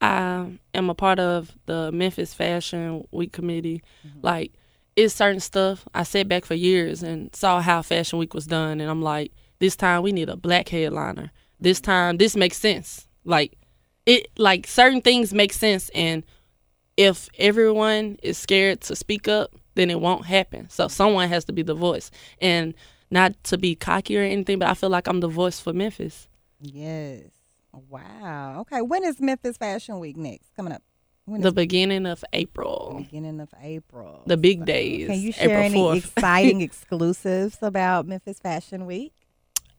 [0.01, 3.83] I am a part of the Memphis Fashion Week committee.
[4.07, 4.21] Mm-hmm.
[4.23, 4.53] Like,
[4.97, 8.81] it's certain stuff I sat back for years and saw how Fashion Week was done,
[8.81, 11.31] and I'm like, this time we need a black headliner.
[11.61, 13.07] This time, this makes sense.
[13.25, 13.57] Like,
[14.05, 16.25] it like certain things make sense, and
[16.97, 20.69] if everyone is scared to speak up, then it won't happen.
[20.69, 22.75] So someone has to be the voice, and
[23.11, 26.29] not to be cocky or anything, but I feel like I'm the voice for Memphis.
[26.61, 27.25] Yes.
[27.89, 28.61] Wow.
[28.61, 28.83] Okay.
[28.83, 30.55] When is Memphis Fashion Week next?
[30.57, 30.83] Coming up.
[31.25, 34.23] When The beginning of April, beginning of April.
[34.27, 35.07] the big days.
[35.09, 36.05] Can you share April any 4th.
[36.17, 39.13] exciting exclusives about Memphis Fashion Week?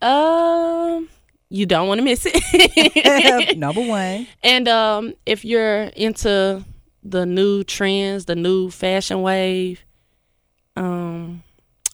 [0.01, 1.09] um,
[1.49, 3.57] you don't want to miss it.
[3.57, 4.27] Number one.
[4.41, 6.63] And um, if you're into
[7.03, 9.83] the new trends, the new fashion wave,
[10.75, 11.43] um,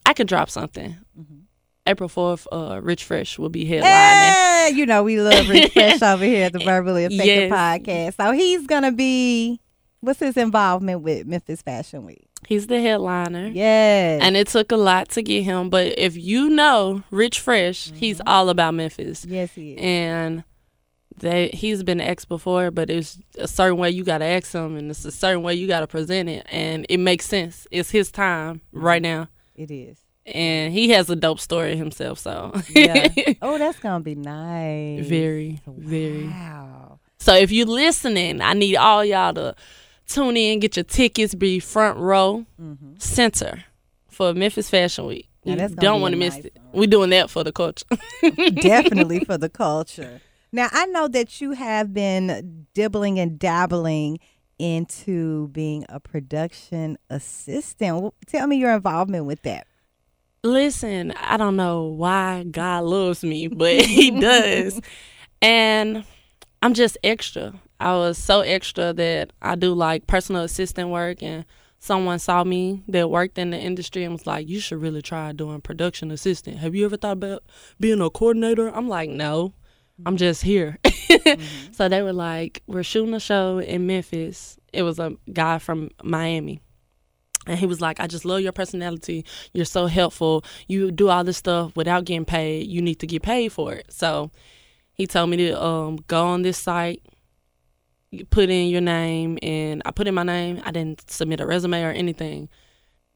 [0.06, 0.96] I could drop something.
[1.20, 1.40] Mm-hmm.
[1.88, 4.76] April fourth, uh, Rich Fresh will be headlining.
[4.76, 7.52] You know we love Rich Fresh over here at the Verbally Effective Yes.
[7.52, 8.16] Podcast.
[8.18, 9.60] So he's gonna be.
[10.02, 12.26] What's his involvement with Memphis Fashion Week?
[12.48, 13.48] He's the headliner.
[13.48, 14.22] Yes.
[14.24, 17.96] And it took a lot to get him, but if you know Rich Fresh, Mm-hmm.
[17.98, 19.26] he's all about Memphis.
[19.26, 19.80] yes, he is.
[19.82, 20.44] and
[21.18, 24.90] they he's been asked before, but it's a certain way you gotta ask him, and
[24.90, 27.68] it's a certain way you gotta present it, and it makes sense.
[27.72, 29.98] It's his time right now, It is.
[30.34, 32.20] And he has a dope story himself.
[32.20, 33.08] So Yeah.
[33.42, 35.06] oh, that's gonna be nice.
[35.06, 36.28] very, very.
[36.28, 37.00] Wow.
[37.20, 39.56] So if you're listening, I need all y'all to
[40.08, 42.94] tune in, get your tickets, be front row, mm-hmm.
[42.98, 43.64] center
[44.10, 45.30] for Memphis Fashion Week.
[45.46, 46.58] Now, You don't want to miss nice it.
[46.58, 46.82] one.
[46.82, 47.86] We're doing that for the culture.
[48.62, 50.22] Definitely for the culture.
[50.52, 54.20] Now I know that you have been dibbling and dabbling
[54.60, 58.14] into being a production assistant?
[58.28, 59.66] Tell me your involvement with that.
[60.44, 64.80] Listen, I don't know why God loves me, but He does.
[65.42, 66.06] And
[66.62, 67.54] I'm just extra.
[67.80, 71.46] I was so extra that I do like personal assistant work and
[71.80, 75.32] someone saw me that worked in the industry and was like, You should really try
[75.32, 76.58] doing production assistant.
[76.58, 77.44] Have you ever thought about
[77.80, 78.68] being a coordinator?
[78.70, 79.54] I'm like, No,
[80.06, 80.78] I'm just here.
[80.86, 81.74] mm-hmm.
[81.74, 84.58] So they were like, We're shooting a show in Memphis.
[84.74, 86.62] It was a guy from Miami.
[87.48, 89.26] And he was like, I just love your personality.
[89.54, 90.44] You're so helpful.
[90.68, 92.68] You do all this stuff without getting paid.
[92.68, 93.88] You need to get paid for it.
[93.90, 94.32] So
[94.94, 97.02] he told me to um, go on this site,
[98.30, 100.62] put in your name, and I put in my name.
[100.66, 102.50] I didn't submit a resume or anything.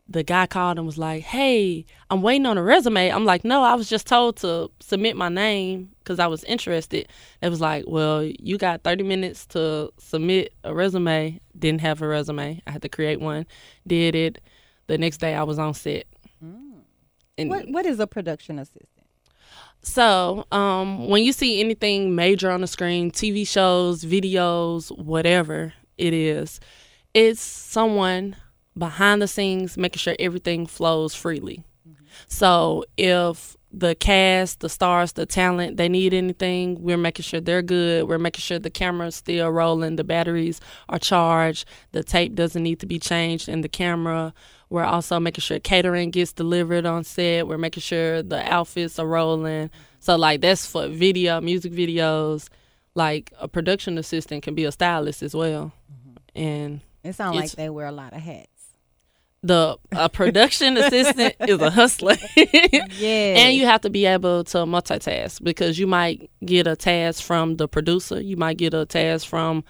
[0.07, 3.63] The guy called and was like, "Hey, I'm waiting on a resume." I'm like, "No,
[3.63, 7.07] I was just told to submit my name because I was interested."
[7.41, 12.07] It was like, "Well, you got 30 minutes to submit a resume." Didn't have a
[12.07, 12.61] resume.
[12.67, 13.45] I had to create one.
[13.87, 14.41] Did it.
[14.87, 16.05] The next day, I was on set.
[16.43, 16.81] Mm.
[17.37, 18.89] And what What is a production assistant?
[19.83, 26.13] So, um, when you see anything major on the screen, TV shows, videos, whatever it
[26.13, 26.61] is,
[27.13, 28.37] it's someone
[28.77, 31.63] behind the scenes making sure everything flows freely.
[31.88, 32.05] Mm-hmm.
[32.27, 37.63] So, if the cast, the stars, the talent, they need anything, we're making sure they're
[37.63, 38.07] good.
[38.07, 42.79] We're making sure the camera's still rolling, the batteries are charged, the tape doesn't need
[42.81, 44.33] to be changed in the camera.
[44.69, 47.47] We're also making sure catering gets delivered on set.
[47.47, 49.69] We're making sure the outfits are rolling.
[49.99, 52.49] So like that's for video, music videos.
[52.95, 55.73] Like a production assistant can be a stylist as well.
[55.91, 56.39] Mm-hmm.
[56.39, 58.52] And it sounds like they wear a lot of hats.
[59.43, 62.15] The a production assistant is a hustler.
[62.36, 63.36] yeah.
[63.38, 67.58] And you have to be able to multitask because you might get a task from
[67.58, 69.63] the producer, you might get a task from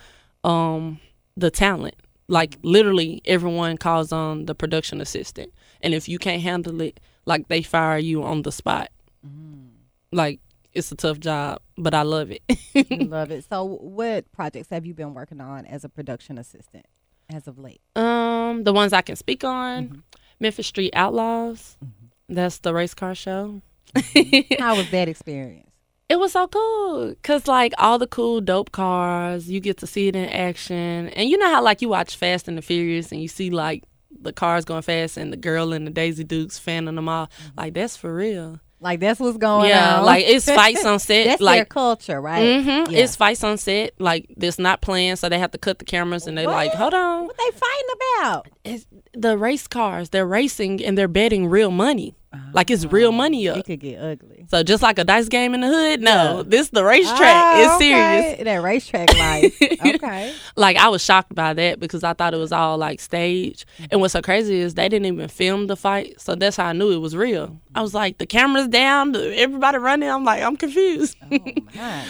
[0.44, 1.00] um
[1.36, 1.96] the talent.
[2.28, 5.52] Like literally everyone calls on the production assistant.
[5.82, 8.90] And if you can't handle it like they fire you on the spot.
[9.26, 9.70] Mm.
[10.12, 10.42] like
[10.74, 12.42] it's a tough job but i love it.
[13.10, 13.46] Love it.
[13.50, 16.86] So what projects have you been working on as a production assistant
[17.30, 20.00] as of late um the ones i can speak on mm-hmm.
[20.40, 22.34] memphis street outlaws mm-hmm.
[22.34, 23.62] that's the race car show
[23.96, 24.62] mm-hmm.
[24.62, 25.70] how was that experience
[26.10, 30.08] it was so cool because like all the cool dope cars you get to see
[30.08, 33.22] it in action and you know how like you watch fast and the furious and
[33.22, 33.84] you see like
[34.22, 37.48] the cars going fast and the girl and the daisy dukes fanning them all mm-hmm.
[37.58, 40.00] like that's for real like that's what's going yeah, on.
[40.02, 41.26] Yeah, like it's fights on set.
[41.26, 42.44] that's like their culture, right?
[42.44, 43.00] Mm-hmm, yeah.
[43.00, 43.94] It's fights on set.
[43.98, 46.94] Like it's not planned, so they have to cut the cameras and they're like, hold
[46.94, 47.26] on.
[47.26, 48.48] What they fighting about?
[48.66, 50.10] It's the race cars.
[50.10, 52.14] They're racing and they're betting real money.
[52.54, 53.58] Like it's real money up.
[53.58, 54.46] It could get ugly.
[54.50, 56.44] So just like a dice game in the hood, no, yeah.
[56.46, 57.20] this the racetrack.
[57.22, 58.36] Oh, it's okay.
[58.36, 58.44] serious.
[58.44, 59.62] That racetrack life.
[59.86, 60.34] okay.
[60.56, 63.66] like I was shocked by that because I thought it was all like stage.
[63.92, 66.74] And what's so crazy is they didn't even film the fight, so that's how I
[66.74, 67.60] knew it was real.
[67.76, 70.10] I was like, the camera's down, everybody running.
[70.10, 71.18] I'm like, I'm confused.
[71.32, 71.40] Oh,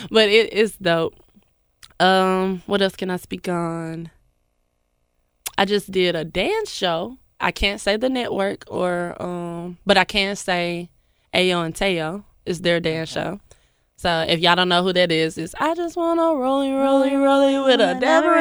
[0.12, 1.16] but it is dope.
[2.00, 4.10] Um, what else can I speak on?
[5.58, 10.06] I just did a dance show I can't say the network or um, but I
[10.06, 10.90] can say
[11.34, 13.40] Ayo and Teo is their dance show.
[13.96, 17.64] So if y'all don't know who that is, it's I just wanna rolling, rolling, rolling
[17.64, 18.34] with a devil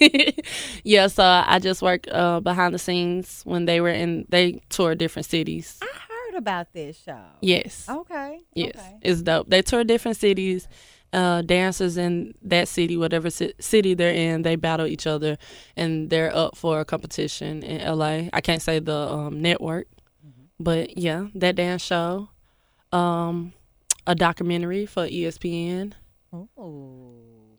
[0.84, 4.98] yeah, so I just worked uh, behind the scenes when they were in they toured
[4.98, 5.78] different cities.
[5.82, 7.24] I heard about this show.
[7.40, 7.86] Yes.
[7.88, 8.40] Okay.
[8.54, 8.98] Yes, okay.
[9.02, 9.48] it's dope.
[9.48, 10.68] They tour different cities
[11.12, 15.36] uh, dancers in that city, whatever c- city they're in, they battle each other,
[15.76, 18.28] and they're up for a competition in LA.
[18.32, 19.88] I can't say the um, network,
[20.26, 20.44] mm-hmm.
[20.58, 22.30] but yeah, that dance show,
[22.92, 23.52] um,
[24.06, 25.92] a documentary for ESPN.
[26.32, 27.14] Oh,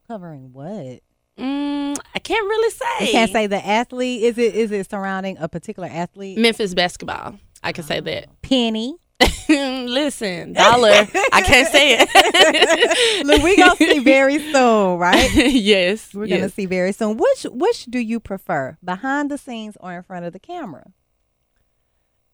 [0.07, 1.01] covering what?
[1.37, 3.05] Mm, I can't really say.
[3.05, 4.23] You can't say the athlete.
[4.23, 6.37] Is it is it surrounding a particular athlete?
[6.37, 7.39] Memphis basketball.
[7.63, 7.87] I can oh.
[7.87, 8.41] say that.
[8.41, 8.97] Penny.
[9.49, 11.07] Listen, dollar.
[11.31, 13.25] I can't say it.
[13.25, 15.29] Look, we gonna see very soon, right?
[15.35, 16.37] yes, we're yes.
[16.37, 17.17] gonna see very soon.
[17.17, 20.91] Which which do you prefer, behind the scenes or in front of the camera?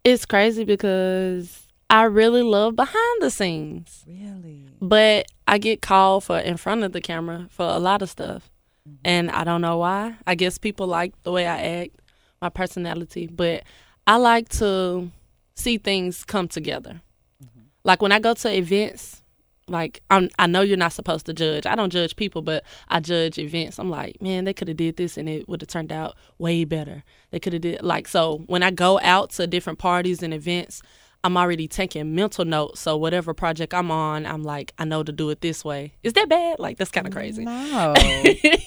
[0.04, 4.06] It's crazy because I really love behind the scenes.
[4.08, 8.10] Really, but I get called for in front of the camera for a lot of
[8.10, 8.50] stuff,
[8.88, 8.98] mm-hmm.
[9.04, 10.16] and I don't know why.
[10.26, 12.00] I guess people like the way I act,
[12.42, 13.64] my personality, but
[14.08, 15.12] I like to
[15.60, 17.02] see things come together.
[17.44, 17.62] Mm-hmm.
[17.84, 19.22] Like when I go to events,
[19.68, 21.66] like I'm, I know you're not supposed to judge.
[21.66, 23.80] I don't judge people, but I judge events.
[23.80, 26.66] I'm like, man, they could have did this and it would have turned out way
[26.66, 27.04] better.
[27.32, 28.44] They could have did like so.
[28.48, 30.82] When I go out to different parties and events,
[31.24, 32.80] I'm already taking mental notes.
[32.80, 35.94] So whatever project I'm on, I'm like, I know to do it this way.
[36.04, 36.60] Is that bad?
[36.60, 37.44] Like that's kind of crazy.
[37.44, 37.94] No,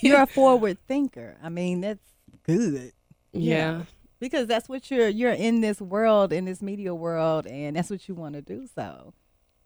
[0.01, 1.37] you're a forward thinker.
[1.43, 2.07] I mean, that's
[2.43, 2.93] good.
[3.31, 3.83] Yeah.
[4.23, 5.09] Because that's what you're.
[5.09, 8.67] You're in this world, in this media world, and that's what you want to do.
[8.73, 9.13] So,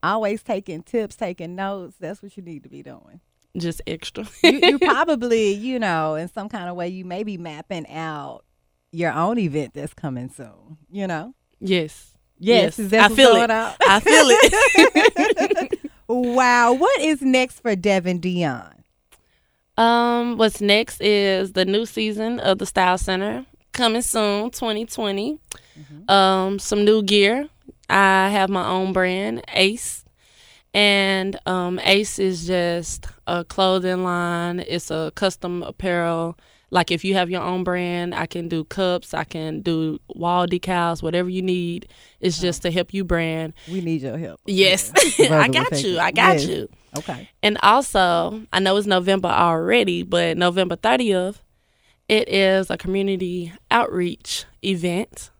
[0.02, 1.96] always taking tips, taking notes.
[2.00, 3.22] That's what you need to be doing.
[3.56, 4.26] Just extra.
[4.44, 8.44] you, you probably, you know, in some kind of way, you may be mapping out
[8.92, 10.78] your own event that's coming soon.
[10.92, 11.34] You know.
[11.60, 12.14] yes.
[12.40, 13.50] Yes, is that I feel going it.
[13.50, 13.76] out?
[13.82, 15.80] I feel it.
[16.10, 18.86] Wow, what is next for Devin Dion?
[19.76, 25.40] Um, what's next is the new season of the Style Center coming soon, 2020.
[26.08, 27.48] Um, some new gear.
[27.90, 30.04] I have my own brand, Ace,
[30.74, 34.60] and um, Ace is just a clothing line.
[34.60, 36.38] It's a custom apparel.
[36.70, 40.48] Like if you have your own brand, I can do cups, I can do wall
[40.48, 41.88] decals, whatever you need.
[42.20, 43.54] It's just to help you brand.
[43.72, 44.42] We need your help.
[44.46, 45.40] Yes, Yeah.
[45.42, 45.98] I got you.
[46.00, 46.46] I got Yes.
[46.48, 46.70] you.
[46.98, 47.30] Okay.
[47.42, 51.36] And also, I know it's November already, but November 30th,
[52.10, 55.32] it is a community outreach event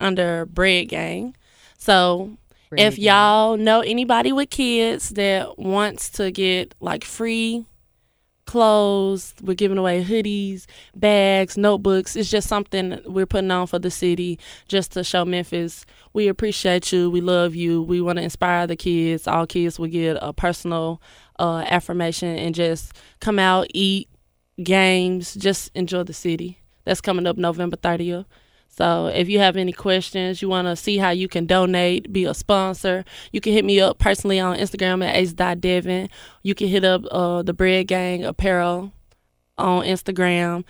[0.00, 1.36] under Bread Gang.
[1.78, 2.36] So,
[2.68, 3.04] Bread if Gang.
[3.04, 7.66] y'all know anybody with kids that wants to get like free
[8.44, 12.14] clothes, we're giving away hoodies, bags, notebooks.
[12.14, 14.38] It's just something we're putting on for the city
[14.68, 15.84] just to show Memphis
[16.16, 19.28] we appreciate you, we love you, we want to inspire the kids.
[19.28, 21.02] All kids will get a personal
[21.38, 24.08] uh, affirmation and just come out, eat,
[24.62, 26.60] games, just enjoy the city.
[26.84, 28.26] That's coming up November 30th.
[28.68, 32.24] So if you have any questions, you want to see how you can donate, be
[32.26, 36.10] a sponsor, you can hit me up personally on Instagram at ace.devin.
[36.42, 38.92] You can hit up uh, the Bread Gang Apparel
[39.56, 40.64] on Instagram.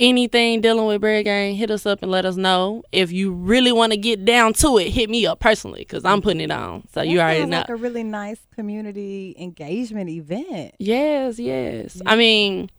[0.00, 2.82] Anything dealing with Bread Gang, hit us up and let us know.
[2.90, 6.20] If you really want to get down to it, hit me up personally because I'm
[6.20, 6.86] putting it on.
[6.92, 7.58] So you That already know.
[7.58, 10.74] like a really nice community engagement event.
[10.78, 12.02] Yes, yes.
[12.04, 12.70] I mean,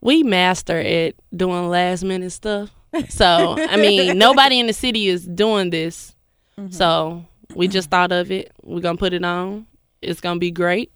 [0.00, 2.70] we master at doing last minute stuff.
[3.08, 6.14] So, I mean, nobody in the city is doing this.
[6.58, 6.72] Mm-hmm.
[6.72, 8.52] So, we just thought of it.
[8.62, 9.66] We're going to put it on.
[10.00, 10.92] It's going to be great.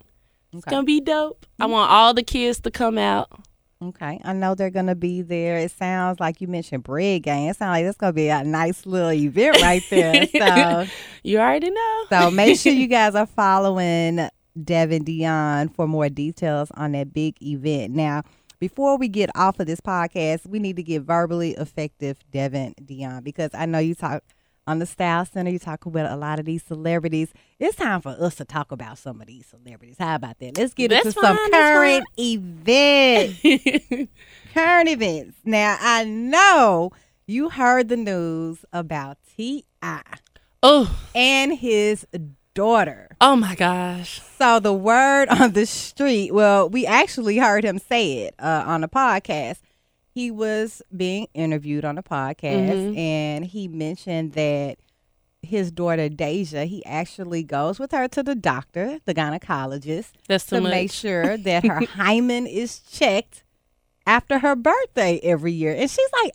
[0.52, 1.46] It's going to be dope.
[1.58, 1.72] I mm-hmm.
[1.72, 3.30] want all the kids to come out.
[3.82, 5.56] Okay, I know they're gonna be there.
[5.56, 7.48] It sounds like you mentioned bread gang.
[7.48, 10.26] It sounds like it's gonna be a nice little event right there.
[10.32, 10.86] so,
[11.24, 12.04] You already know.
[12.08, 14.28] so make sure you guys are following
[14.62, 17.92] Devin Dion for more details on that big event.
[17.92, 18.22] Now,
[18.62, 23.24] before we get off of this podcast, we need to get verbally effective Devin Dion
[23.24, 24.22] because I know you talk
[24.68, 25.50] on the Style Center.
[25.50, 27.32] You talk about a lot of these celebrities.
[27.58, 29.96] It's time for us to talk about some of these celebrities.
[29.98, 30.56] How about that?
[30.56, 34.12] Let's get That's into some fine, that's current events.
[34.54, 35.38] current events.
[35.44, 36.92] Now I know
[37.26, 40.02] you heard the news about T.I.
[40.62, 42.06] oh, and his
[42.54, 43.08] daughter.
[43.20, 44.20] oh my gosh.
[44.38, 48.84] So the word on the street, well, we actually heard him say it uh, on
[48.84, 49.58] a podcast.
[50.14, 52.98] He was being interviewed on a podcast Mhm.
[52.98, 54.76] and he mentioned that
[55.42, 60.60] his daughter Deyjah, he actually goes with her to the doctor, the gynecologist, That's to
[60.60, 60.70] much.
[60.70, 63.42] make sure that her hymen is checked
[64.06, 65.72] after her birthday every year.
[65.74, 66.32] And she's like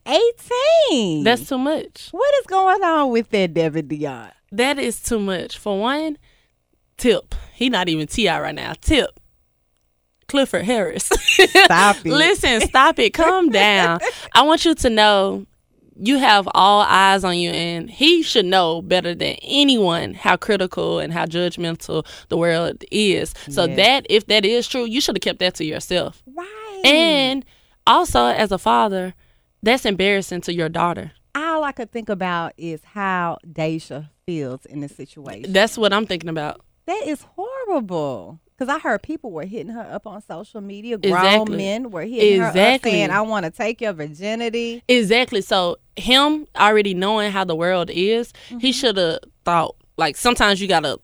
[0.92, 1.24] 18.
[1.24, 2.10] That's too much.
[2.12, 4.32] what is going on with that Devin Dion?
[4.52, 5.58] That is too much.
[5.58, 6.18] For one,
[6.98, 7.36] Tip.
[7.54, 8.40] He not even T.I.
[8.42, 8.74] right now.
[8.82, 9.20] Tip.
[10.28, 11.06] Clifford Harris.
[11.64, 12.06] Stop it.
[12.06, 13.14] Listen, stop it.
[13.14, 14.00] Calm down.
[14.34, 15.46] I want you to know
[16.00, 21.00] you have all eyes on you, and he should know better than anyone how critical
[21.00, 23.34] and how judgmental the world is.
[23.50, 26.22] So that, if that is true, you should have kept that to yourself.
[26.36, 26.82] Right.
[26.84, 27.46] And
[27.86, 29.14] also, as a father,
[29.64, 31.14] that's embarrassing to your daughter.
[31.36, 35.52] all I could think about is how Deyjah feels in this situation.
[35.54, 36.62] That's what I'm thinking about.
[36.86, 38.40] that is horrible.
[38.58, 40.98] Because I heard people were hitting her up on social media.
[40.98, 41.58] Grown Exactly.
[41.58, 42.92] men were hitting her Exactly.
[42.92, 44.84] up saying, I want to take your virginity.
[44.88, 45.42] Exactly.
[45.42, 48.58] So him already knowing how the world is, Mm-hmm.
[48.60, 51.00] he should have thought like sometimes you gotta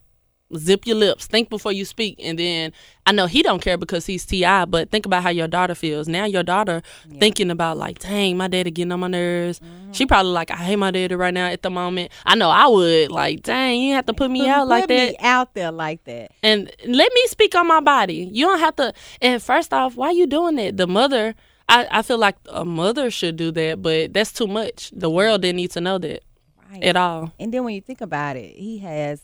[0.55, 2.71] zip your lips, think before you speak, and then
[3.05, 6.07] I know he don't care because he's T.I., but think about how your daughter feels.
[6.07, 6.81] Now your daughter
[7.19, 9.59] thinking about like, dang, my daddy getting on my nerves.
[9.59, 9.91] Mm-hmm.
[9.93, 12.11] She probably like, I hate my daddy right now at the moment.
[12.25, 15.09] I know I would like, dang, you have to put me out like Put that.
[15.11, 16.31] me out there like that.
[16.43, 18.29] and let me speak on my body.
[18.31, 18.93] You don't have to.
[19.21, 20.77] And first off, why you doing that?
[20.77, 21.33] The mother,
[21.67, 24.91] I, I feel like a mother should do that, but that's too much.
[24.95, 26.23] The world didn't need to know that
[26.71, 26.83] Right.
[26.83, 27.31] at all.
[27.39, 29.21] And then when you think about it, he has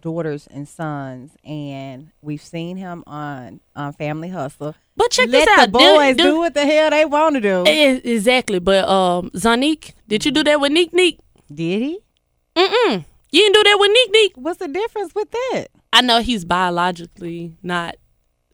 [0.00, 4.74] daughters and sons, and we've seen him on on Family Hustle.
[4.96, 5.72] But check Let this the out.
[5.72, 7.64] boys do, do, what the hell they want to do.
[7.66, 8.58] E- exactly.
[8.58, 11.18] But um, Zonnique, did you do that with Neek Neek?
[11.52, 11.98] Did he?
[12.56, 13.04] Mm-mm.
[13.32, 14.32] You didn't do that with Nick Nick.
[14.36, 15.66] What's the difference with that?
[15.92, 17.96] I know he's biologically not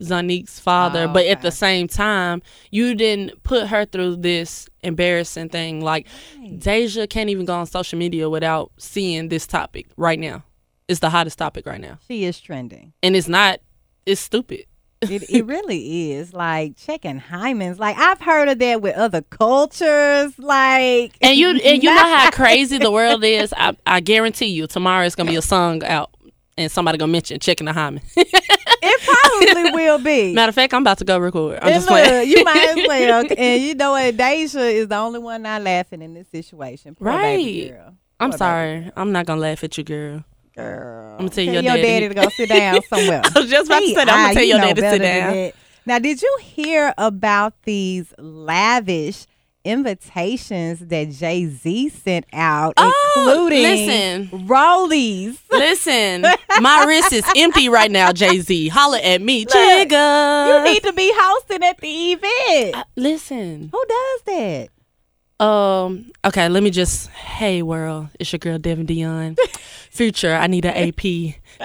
[0.00, 5.48] Zonnique's father, Oh, but at the same time, you didn't put her through this embarrassing
[5.48, 5.80] thing.
[5.80, 6.06] Like
[6.38, 10.44] Deyjah can't even go on social media without seeing this topic right now.
[10.88, 12.92] It's the hottest topic right now, She is trending.
[13.02, 13.60] and it's not.
[14.06, 14.66] It's stupid.
[15.02, 17.78] It, it really is like checking hymens.
[17.78, 20.38] Like I've heard of that with other cultures.
[20.38, 23.52] Like And you and you know how crazy the world is.
[23.56, 26.10] I, I guarantee you, tomorrow it's gonna be a song out,
[26.56, 28.00] and somebody gonna mention checking the hymen.
[28.16, 30.32] it probably will be.
[30.34, 31.58] Matter of fact, I'm about to go record.
[31.62, 32.30] I'm And just look, playing.
[32.30, 33.24] you might as well.
[33.36, 34.16] And you know what?
[34.16, 36.94] Deyjah is the only one not laughing in this situation.
[36.94, 37.92] Poor baby Right.
[38.20, 38.90] I'm Poor sorry.
[38.96, 40.24] I'm not gonna laugh at you, girl.
[40.56, 41.16] Girl.
[41.18, 41.82] I'ma tell Tell your your daddy.
[41.82, 43.22] daddy to go sit down somewhere.
[43.24, 44.08] I was just about to say that.
[44.08, 45.52] I'm gonna tell you your know daddy to sit down.
[45.86, 49.26] Now, did you hear about these lavish
[49.64, 54.46] invitations that Jay Z sent out, Oh, including listen.
[54.48, 55.38] Rollies?
[55.50, 56.22] Listen,
[56.60, 58.68] my wrist is empty right now, Jay Z.
[58.68, 60.64] Holla at me, You Jigga.
[60.64, 62.76] need to be hosting at the event.
[62.76, 63.68] Uh, Listen.
[63.72, 64.68] Who does that?
[65.38, 66.10] Um.
[66.24, 66.48] Okay.
[66.48, 67.08] Let me just.
[67.10, 68.08] Hey, world.
[68.18, 69.36] It's your girl Devin Dion.
[69.90, 70.34] Future.
[70.34, 71.00] I need an AP.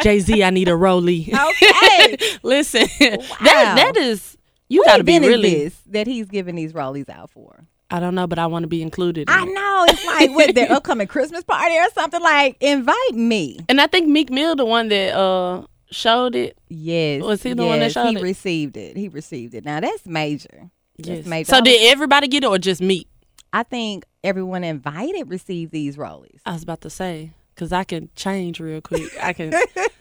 [0.04, 0.44] Jay Z.
[0.44, 1.30] I need a Rolly.
[1.34, 2.18] Okay.
[2.44, 2.88] Listen.
[3.00, 3.18] Wow.
[3.44, 4.38] That that is.
[4.70, 5.54] You got to be really.
[5.66, 7.66] this that he's giving these Rollies out for?
[7.90, 9.30] I don't know, but I want to be included.
[9.30, 9.54] In I it.
[9.54, 12.22] know it's like with their upcoming Christmas party or something.
[12.22, 13.60] Like invite me.
[13.68, 16.58] And I think Meek Mill, the one that uh showed it.
[16.70, 17.22] Yes.
[17.22, 18.22] Was he the one that yes, showed he it?
[18.22, 18.96] received it.
[18.96, 19.66] He received it.
[19.66, 20.72] Now that's major.
[20.98, 21.26] That's Yes.
[21.26, 21.50] major.
[21.50, 23.10] So did everybody get it or just Meek?
[23.54, 26.40] I think everyone invited received these rollies.
[26.46, 29.12] I was about to say, because I can change real quick.
[29.22, 29.52] I can.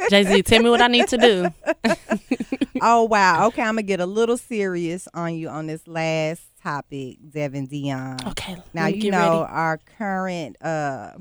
[0.09, 1.47] Jay Z, tell me what I need to do.
[2.83, 3.47] oh wow.
[3.49, 8.19] Okay, I'm gonna get a little serious on you on this last topic, Devin Dion.
[8.29, 8.57] Okay.
[8.73, 9.53] Now you know ready.
[9.53, 11.13] our current uh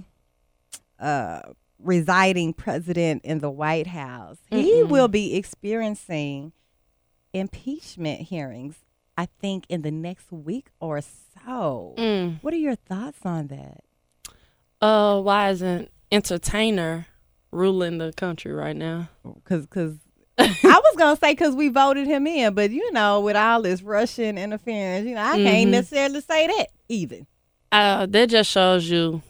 [0.99, 1.41] uh
[1.79, 4.37] residing president in the White House.
[4.49, 4.89] He Mm-mm.
[4.89, 6.51] will be experiencing
[7.33, 8.75] impeachment hearings,
[9.19, 11.93] I think, in the next week or so.
[11.97, 12.41] Mm.
[12.41, 13.83] What are your thoughts on that?
[14.79, 17.05] Uh, why isn't entertainer
[17.51, 19.09] ruling the country right now?
[19.25, 19.97] Because because
[20.37, 23.81] I was gonna say because we voted him in, but you know, with all this
[23.81, 25.71] Russian interference, you know, I can't Mhm.
[25.71, 27.27] necessarily say that either.
[27.73, 29.21] Uh, that just shows you,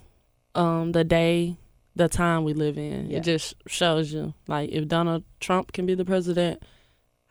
[0.54, 1.58] um, the day,
[1.96, 3.10] the time we live in.
[3.10, 3.18] Yeah.
[3.18, 6.62] It just shows you, like, if Donald Trump can be the president,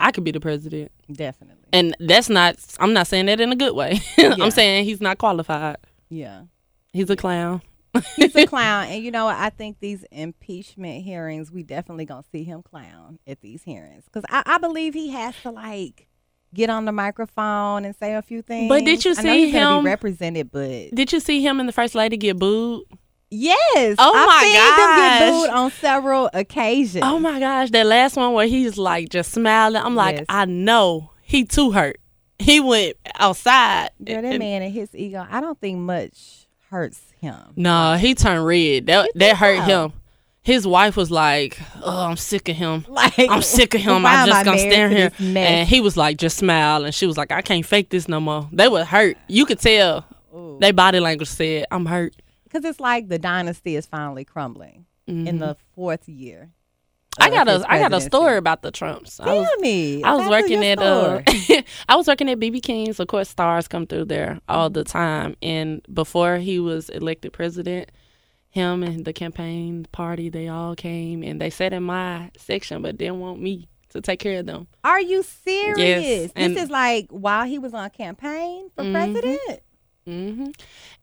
[0.01, 0.93] I could be the president.
[1.13, 1.65] Definitely.
[1.73, 2.57] And that's not.
[2.79, 4.01] I'm not saying that in a good way.
[4.19, 4.35] Yeah.
[4.41, 5.77] I'm saying he's not qualified.
[6.09, 6.43] Yeah.
[6.93, 7.63] He's a clown.
[8.17, 8.87] He's a clown.
[8.89, 9.37] And you know what?
[9.37, 14.05] I think these impeachment hearings, we definitely gonna see him clown at these hearings.
[14.05, 16.07] Because I, I believe he has to like
[16.55, 18.69] get on the microphone and say a few things.
[18.69, 22.17] But did you see him- represented, but Did you see him and the first lady
[22.17, 22.85] get booed?
[23.31, 23.97] Yes.
[23.99, 25.31] Oh I've my seen them get gosh.
[25.31, 27.05] booed on several occasions.
[27.05, 29.83] Oh my gosh, that last one where he's like just smiling.
[29.83, 30.27] I'm like, Yes.
[30.29, 31.99] I know he too hurt.
[32.39, 33.91] He went outside.
[34.05, 37.37] Girl, that and- man and his ego, I don't think much hurts him.
[37.57, 38.87] No, he turned red.
[38.87, 39.85] That that hurt so?
[39.87, 39.93] him.
[40.43, 42.87] His wife was like, "Oh, I'm sick of him.
[42.89, 44.07] Like I'm sick of him.
[44.07, 46.85] I am just gonna stand here." And he was like, just smile.
[46.87, 49.19] And she was like, "I can't fake this no more." They were hurt.
[49.27, 50.07] You could tell.
[50.35, 50.57] Ooh.
[50.61, 52.15] Their body language said, "I'm hurt."
[52.49, 55.39] Because it's like the dynasty is finally crumbling in Mhm.
[55.39, 56.51] the fourth year.
[57.21, 59.19] I got a I got a story about the Trumps.
[59.19, 60.03] I was Tell me.
[60.05, 61.21] I was working at uh.
[61.89, 63.01] I was working at BB King's.
[63.01, 65.35] Of course, stars come through there all the time.
[65.43, 67.91] And before he was elected president,
[68.51, 72.97] him and the campaign party, they all came and they sat in my section, but
[72.99, 74.69] didn't want me to take care of them.
[74.85, 76.31] Are you serious?
[76.37, 78.93] and- this is like while he was on campaign for Mhm.
[78.93, 79.61] president.
[80.09, 80.47] Hmm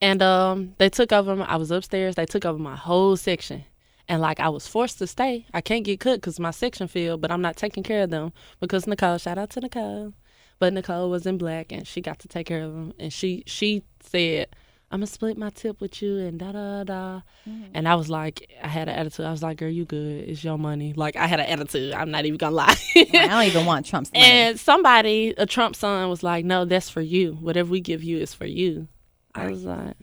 [0.02, 1.36] And um, they took over.
[1.36, 2.16] My, I was upstairs.
[2.16, 3.64] They took over my whole section.
[4.08, 5.46] And like I was forced to stay.
[5.54, 8.34] I can't get cooked because my section filled, but I'm not taking care of them
[8.60, 9.18] because Nicole.
[9.18, 10.14] Shout out to Nicole,
[10.60, 12.94] but Nicole was in black and she got to take care of them.
[13.00, 14.48] And she she said,
[14.92, 17.22] "I'm gonna split my tip with you," and da da da.
[17.74, 19.26] And I was like, I had an attitude.
[19.26, 20.30] I was like, "Girl, you good?
[20.30, 21.94] It's your money." Like I had an attitude.
[21.94, 22.76] I'm not even gonna lie.
[22.96, 24.24] I don't even want Trump's money.
[24.24, 27.34] And somebody, a Trump son, was like, "No, that's for you.
[27.34, 28.88] Whatever we give you is for you."
[29.36, 29.96] I was like,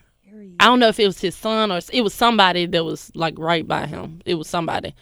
[0.60, 3.38] I don't know if it was his son or it was somebody that was like
[3.38, 4.20] right by him.
[4.24, 4.94] It was somebody.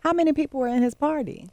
[0.00, 1.48] How many people were in his party?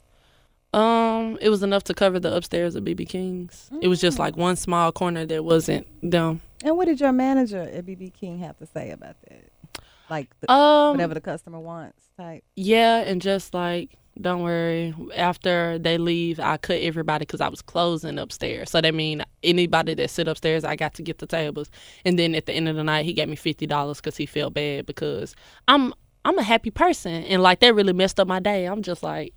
[0.73, 3.69] Um, it was enough to cover the upstairs of BB King's.
[3.81, 6.41] It was just like one small corner that wasn't them.
[6.63, 9.83] And what did your manager at BB King have to say about that?
[10.09, 12.43] Like the, Um, whatever the customer wants type.
[12.55, 14.93] yeah, and just like don't worry.
[15.15, 18.69] After they leave, I cut everybody because I was closing upstairs.
[18.69, 21.69] So that mean anybody that sit upstairs, I got to get the tables.
[22.05, 24.25] And then at the end of the night, he gave me fifty dollars because he
[24.25, 25.35] felt bad because
[25.67, 25.93] I'm
[26.23, 28.65] I'm a happy person, and like that really messed up my day.
[28.65, 29.33] I'm just like,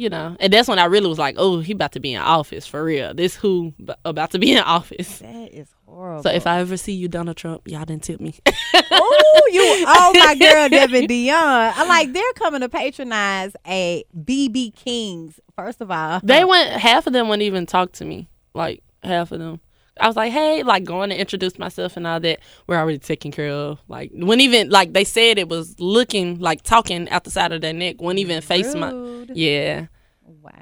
[0.00, 2.22] you know, and that's when I really was like, oh, he about to be in
[2.22, 3.12] office for real.
[3.12, 5.18] This who b- about to be in office.
[5.18, 6.22] That is horrible.
[6.22, 8.34] So if I ever see you, Donald Trump, y'all didn't tip me.
[8.46, 11.36] oh, you, oh my girl, Devin Dion.
[11.36, 15.38] I like they're coming to patronize a BB Kings.
[15.54, 16.70] First of all, they went.
[16.70, 18.26] Half of them wouldn't even talk to me.
[18.54, 19.60] Like half of them.
[19.98, 22.40] I was like, hey, like going to introduce myself and all that.
[22.66, 23.80] We're already taken care of.
[23.88, 27.60] Like when even like they said it was looking like talking out the side of
[27.60, 28.00] their neck.
[28.00, 28.92] Wouldn't even face my.
[29.32, 29.86] Yeah.
[30.24, 30.52] Wow.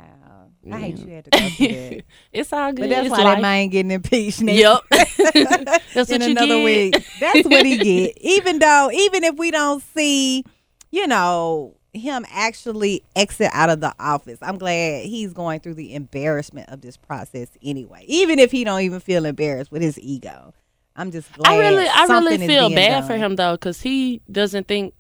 [0.71, 2.05] I hate you had to go through that.
[2.33, 2.83] It's all good.
[2.83, 3.37] But that's it's why life.
[3.37, 4.81] that man getting impeached next Yep.
[5.95, 6.65] that's in what you another get.
[6.65, 7.07] week.
[7.21, 8.19] That's what he get.
[8.21, 10.45] Even though, even if we don't see,
[10.91, 15.95] you know, him actually exit out of the office, I'm glad he's going through the
[15.95, 18.05] embarrassment of this process anyway.
[18.07, 20.53] Even if he don't even feel embarrassed with his ego,
[20.97, 21.53] I'm just glad.
[21.53, 24.95] I really, I really feel bad for him though, because he doesn't think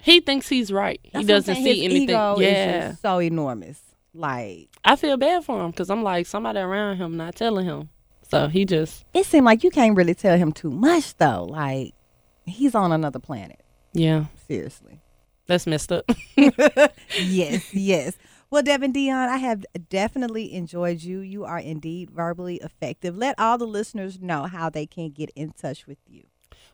[0.00, 1.00] he thinks he's right.
[1.12, 2.10] That's he doesn't see His anything.
[2.10, 3.80] Ego yeah, is so enormous.
[4.14, 7.90] Like I feel bad for him because I'm like somebody around him not telling him.
[8.30, 11.44] So he just, it seemed like you can't really tell him too much though.
[11.44, 11.94] Like
[12.44, 13.60] he's on another planet.
[13.92, 15.00] yeah, Seriously.
[15.48, 16.04] That's messed up.
[17.18, 18.16] yes, yes.
[18.50, 21.20] Well, Devin Dion, I have definitely enjoyed you.
[21.20, 23.16] You are indeed verbally effective.
[23.16, 26.24] Let all the listeners know how they can get in touch with you.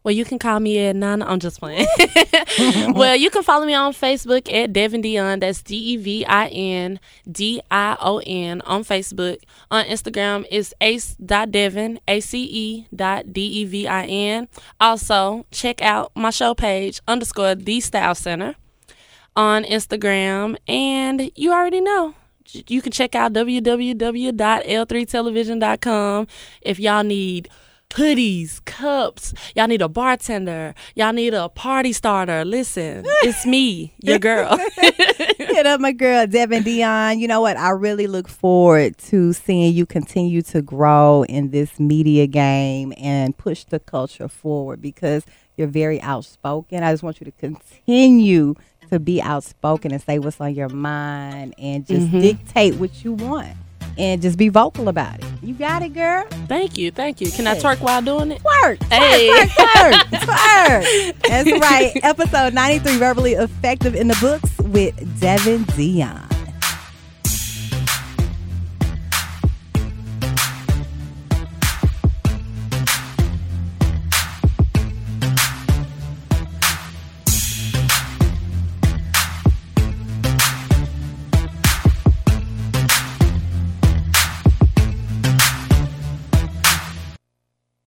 [0.05, 1.25] Well, you can call me at Nana.
[1.25, 1.87] I'm just playing.
[2.93, 5.41] well, you can follow me on Facebook at Devin Dion.
[5.41, 7.01] That's D E V I N
[7.31, 9.39] D I O N on Facebook.
[9.71, 14.49] On Instagram, it's ace.devin, A C E dot D E V I N.
[14.79, 18.57] Also, check out my show page, underscore The Style Center
[19.37, 20.57] on Instagram.
[20.69, 22.15] And you already know.
[22.69, 26.27] You can check out www.l3television.com
[26.61, 27.49] if y'all need
[27.95, 29.33] hoodies, cups.
[29.55, 30.75] Y'all need a bartender.
[30.95, 32.45] Y'all need a party starter.
[32.45, 34.59] Listen, it's me, your girl.
[35.39, 37.21] Hit up my girl, Devin Dion.
[37.21, 37.57] You know what?
[37.57, 43.37] I really look forward to seeing you continue to grow in this media game and
[43.37, 45.25] push the culture forward because
[45.57, 46.83] you're very outspoken.
[46.83, 48.55] I just want you to continue
[48.91, 52.21] to be outspoken and say what's on your mind and just mm-hmm.
[52.21, 53.57] dictate what you want
[53.97, 55.27] and just be vocal about it.
[55.43, 56.27] You got it, girl.
[56.49, 57.31] thank you, thank you.
[57.31, 58.43] Can I twerk while doing it?
[58.43, 59.29] Twerk, twerk, Hey.
[59.47, 61.23] twerk, twerk, twerk.
[61.29, 61.93] That's right.
[62.03, 66.24] Episode 93, Verbally Effective in the Books with Devin Dion.